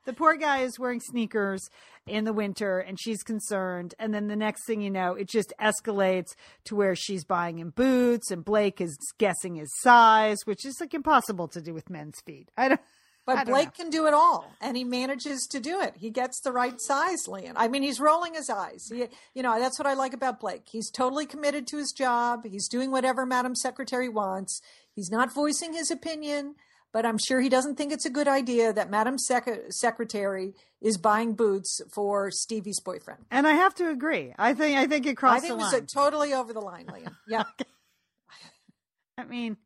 [0.04, 1.70] the poor guy is wearing sneakers
[2.10, 3.94] in the winter and she's concerned.
[3.98, 6.34] And then the next thing you know, it just escalates
[6.64, 10.92] to where she's buying him boots and Blake is guessing his size, which is like
[10.92, 12.50] impossible to do with men's feet.
[12.56, 12.80] I don't.
[13.26, 13.84] But Blake know.
[13.84, 15.94] can do it all, and he manages to do it.
[15.96, 17.52] He gets the right size, Lian.
[17.54, 18.88] I mean, he's rolling his eyes.
[18.90, 20.66] He, you know, that's what I like about Blake.
[20.70, 22.44] He's totally committed to his job.
[22.44, 24.60] He's doing whatever Madam Secretary wants.
[24.94, 26.54] He's not voicing his opinion
[26.92, 30.96] but I'm sure he doesn't think it's a good idea that Madam Sec- Secretary is
[30.96, 33.24] buying boots for Stevie's boyfriend.
[33.30, 34.34] And I have to agree.
[34.38, 37.14] I think I think it crossed I think it was totally over the line, Lian.
[37.28, 37.44] Yeah.
[39.18, 39.56] I mean,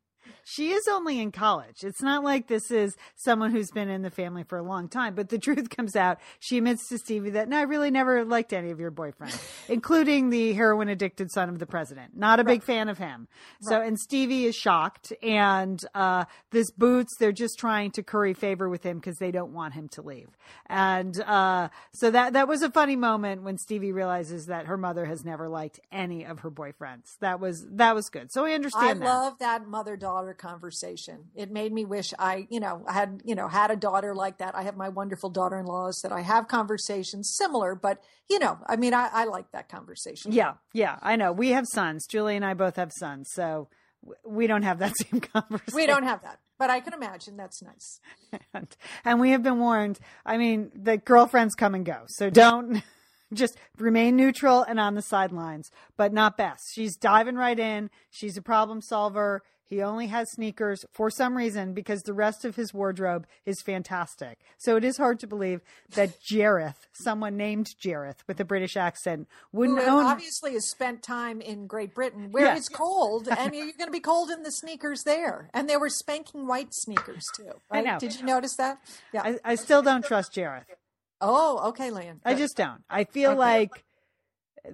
[0.45, 1.83] she is only in college.
[1.83, 5.15] It's not like this is someone who's been in the family for a long time.
[5.15, 6.19] But the truth comes out.
[6.39, 10.31] She admits to Stevie that, no, I really never liked any of your boyfriends, including
[10.31, 12.17] the heroin addicted son of the president.
[12.17, 12.55] Not a right.
[12.55, 13.27] big fan of him.
[13.63, 13.69] Right.
[13.69, 15.13] So, and Stevie is shocked.
[15.23, 19.53] And uh, this Boots, they're just trying to curry favor with him because they don't
[19.53, 20.29] want him to leave.
[20.67, 25.07] And uh, so that, that was a funny moment when Stevie realizes that her mother
[25.07, 27.17] has never liked any of her boyfriends.
[27.21, 28.33] That was, that was good.
[28.33, 29.05] So I understand I that.
[29.05, 31.31] love that mother daughter conversation.
[31.35, 34.55] It made me wish I, you know, had, you know, had a daughter like that.
[34.55, 38.95] I have my wonderful daughter-in-laws that I have conversations similar, but you know, I mean,
[38.95, 40.33] I, I like that conversation.
[40.33, 40.55] Yeah.
[40.73, 40.99] Yeah.
[41.03, 41.33] I know.
[41.33, 42.07] We have sons.
[42.07, 43.29] Julie and I both have sons.
[43.33, 43.69] So
[44.25, 45.75] we don't have that same conversation.
[45.75, 48.01] We don't have that, but I can imagine that's nice.
[48.55, 49.99] and, and we have been warned.
[50.25, 52.03] I mean, the girlfriends come and go.
[52.09, 52.83] So don't
[53.33, 56.59] just remain neutral and on the sidelines, but not Bess.
[56.73, 57.91] She's diving right in.
[58.11, 59.43] She's a problem solver.
[59.67, 64.39] He only has sneakers for some reason because the rest of his wardrobe is fantastic.
[64.59, 65.63] So it is hard to believe
[65.95, 70.05] that Jareth, someone named Jareth with a British accent, wouldn't Who own.
[70.05, 72.57] Obviously, has spent time in Great Britain where yeah.
[72.57, 75.51] it's cold, and you're going to be cold in the sneakers there.
[75.55, 77.53] And they were spanking white sneakers too.
[77.71, 77.79] Right?
[77.79, 77.99] I know.
[77.99, 78.79] Did you notice that?
[79.13, 79.23] Yeah.
[79.23, 80.65] I, I still don't trust Jareth.
[81.21, 82.21] Oh, okay, Lian.
[82.25, 82.83] I just don't.
[82.91, 83.39] I feel okay.
[83.39, 83.85] like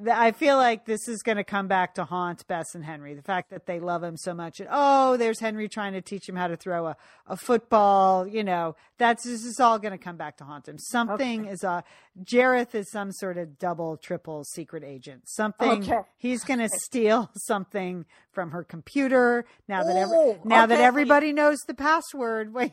[0.08, 3.14] I feel like this is going to come back to haunt Bess and Henry.
[3.14, 4.60] The fact that they love him so much.
[4.60, 8.24] And, oh, there's Henry trying to teach him how to throw a, a football.
[8.24, 10.78] You know, that's this is all going to come back to haunt him.
[10.78, 11.50] Something okay.
[11.50, 11.82] is a uh,
[12.22, 15.28] Jareth is some sort of double, triple secret agent.
[15.28, 16.00] Something okay.
[16.18, 20.74] he's going to steal something from her computer now that every, now okay.
[20.74, 22.52] that everybody knows the password.
[22.54, 22.72] Wait,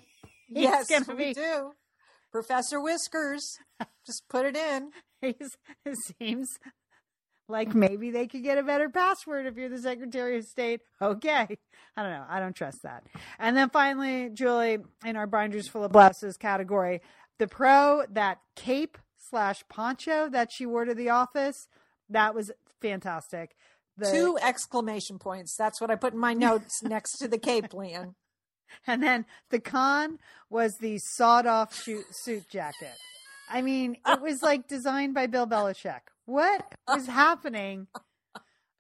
[0.50, 1.72] yes, we do.
[2.32, 3.58] Professor Whiskers,
[4.06, 4.92] just put it in.
[5.22, 6.60] He's, it seems
[7.50, 10.82] like maybe they could get a better password if you're the Secretary of State.
[11.02, 11.58] Okay.
[11.96, 12.26] I don't know.
[12.30, 13.04] I don't trust that.
[13.40, 17.02] And then finally, Julie, in our binders full of blouses category,
[17.40, 21.68] the pro, that cape slash poncho that she wore to the office,
[22.10, 23.56] that was fantastic.
[23.98, 25.56] The, Two exclamation points.
[25.58, 28.16] That's what I put in my notes next to the cape, Lian.
[28.86, 30.20] And then the con
[30.50, 32.96] was the sawed off suit jacket.
[33.50, 36.02] I mean, it was like designed by Bill Belichick.
[36.28, 37.88] What was happening?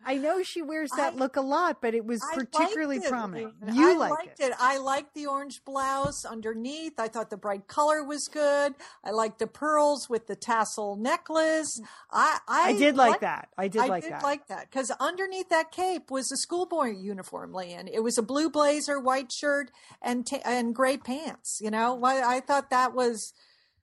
[0.05, 3.53] I know she wears that I, look a lot, but it was particularly prominent.
[3.73, 4.51] You I liked it.
[4.51, 4.53] it.
[4.57, 6.93] I liked the orange blouse underneath.
[6.97, 8.75] I thought the bright color was good.
[9.03, 11.81] I liked the pearls with the tassel necklace.
[12.09, 13.49] I I, I did like, like that.
[13.57, 13.93] I did like that.
[13.93, 14.23] I did that.
[14.23, 17.89] like that because underneath that cape was a schoolboy uniform, Lian.
[17.89, 19.71] It was a blue blazer, white shirt,
[20.01, 21.59] and t- and gray pants.
[21.61, 23.33] You know, I thought that was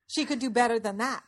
[0.06, 1.22] she could do better than that.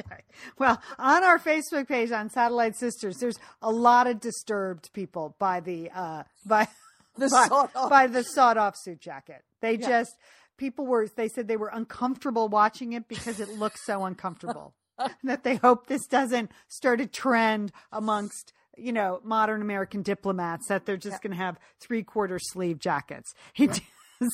[0.00, 0.22] Okay.
[0.58, 5.60] Well, on our Facebook page on Satellite Sisters, there's a lot of disturbed people by
[5.60, 6.68] the uh, by
[7.16, 7.28] the
[7.74, 9.42] by, by, the sawed off suit jacket.
[9.60, 9.88] They yeah.
[9.88, 10.16] just
[10.56, 14.74] people were they said they were uncomfortable watching it because it looks so uncomfortable.
[15.22, 20.86] that they hope this doesn't start a trend amongst you know modern American diplomats that
[20.86, 21.28] they're just yeah.
[21.28, 23.32] going to have three quarter sleeve jackets.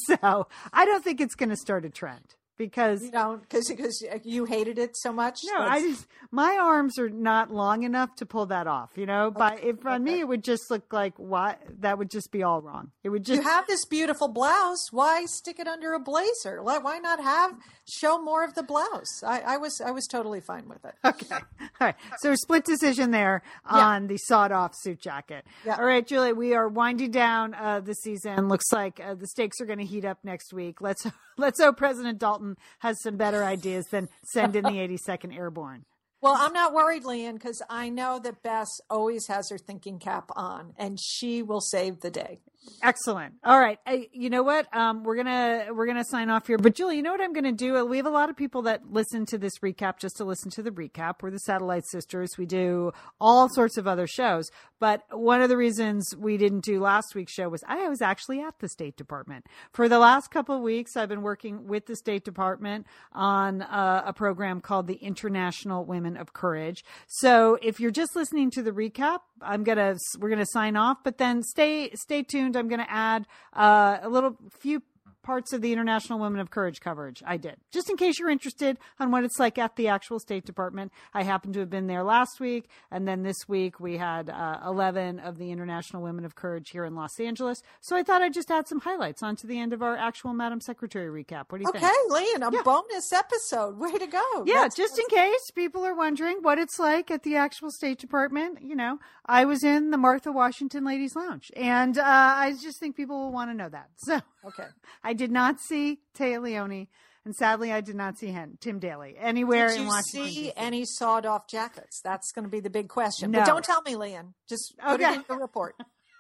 [0.07, 4.05] so I don't think it's going to start a trend because you know because because
[4.23, 5.41] you hated it so much.
[5.45, 8.91] No, I just my arms are not long enough to pull that off.
[8.97, 9.37] You know, okay.
[9.39, 12.61] but if on me it would just look like what that would just be all
[12.61, 12.91] wrong.
[13.03, 14.89] It would just you have this beautiful blouse.
[14.91, 16.63] Why stick it under a blazer?
[16.63, 17.53] Why not have
[17.89, 19.23] show more of the blouse?
[19.25, 20.95] I, I was I was totally fine with it.
[21.05, 21.97] Okay, all right.
[22.19, 24.09] So split decision there on yeah.
[24.09, 25.45] the sawed off suit jacket.
[25.65, 25.77] Yeah.
[25.77, 28.49] All right, Julie, we are winding down uh, the season.
[28.49, 30.81] Looks like uh, the stakes are going to heat up next week.
[30.81, 32.44] Let's let's hope President Dalton
[32.81, 35.85] has some better ideas than send in the 82nd Airborne.
[36.21, 40.31] Well, I'm not worried, Lian, because I know that Bess always has her thinking cap
[40.35, 42.41] on, and she will save the day.
[42.83, 43.35] Excellent.
[43.45, 43.79] All right.
[43.87, 44.67] I, you know what?
[44.77, 46.59] Um, we're gonna we're gonna sign off here.
[46.59, 47.85] But Julie, you know what I'm gonna do?
[47.87, 50.63] We have a lot of people that listen to this recap just to listen to
[50.63, 51.23] the recap.
[51.23, 52.37] We're the Satellite Sisters.
[52.37, 54.51] We do all sorts of other shows.
[54.81, 58.41] But one of the reasons we didn't do last week's show was I was actually
[58.41, 60.97] at the State Department for the last couple of weeks.
[60.97, 66.19] I've been working with the State Department on uh, a program called the International Women
[66.19, 66.85] of Courage.
[67.07, 70.99] So if you're just listening to the recap, I'm gonna we're gonna sign off.
[71.03, 72.54] But then stay stay tuned.
[72.55, 74.83] I'm going to add uh, a little few
[75.25, 77.23] parts of the International Women of Courage coverage.
[77.27, 77.57] I did.
[77.73, 80.93] Just in case you're interested on what it's like at the actual State Department.
[81.13, 82.69] I happened to have been there last week.
[82.91, 86.85] And then this week we had uh, 11 of the International Women of Courage here
[86.85, 87.63] in Los Angeles.
[87.81, 90.61] So I thought I'd just add some highlights onto the end of our actual Madam
[90.61, 91.47] Secretary recap.
[91.49, 91.93] What do you okay, think?
[92.13, 92.63] Okay, Lian, a yeah.
[92.63, 93.79] bonus episode.
[93.79, 94.45] Way to go.
[94.47, 97.99] Yeah, That's just in case people are wondering what it's like at the actual State
[97.99, 98.59] Department.
[98.63, 101.51] You know, I was in the Martha Washington Ladies Lounge.
[101.57, 103.91] And uh, I just think people will want to know that.
[104.05, 104.67] So, okay.
[105.03, 106.89] I did not see Téa Leoni,
[107.25, 110.25] and sadly, I did not see Tim Daly anywhere did in Washington.
[110.25, 112.01] Did you see any sawed off jackets?
[112.03, 113.31] That's going to be the big question.
[113.31, 113.41] No.
[113.41, 114.35] But don't tell me, Lian.
[114.49, 115.13] Just put okay.
[115.13, 115.75] it in the report.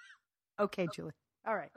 [0.61, 1.12] okay, Julie.
[1.47, 1.70] All right.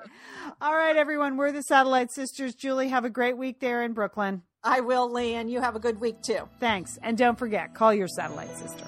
[0.62, 1.36] All right, everyone.
[1.36, 2.56] We're the Satellite Sisters.
[2.56, 4.44] Julie, have a great week there in Brooklyn.
[4.64, 5.50] I will, Lian.
[5.50, 6.48] You have a good week too.
[6.62, 6.98] Thanks.
[7.04, 8.86] And don't forget, call your satellite sister.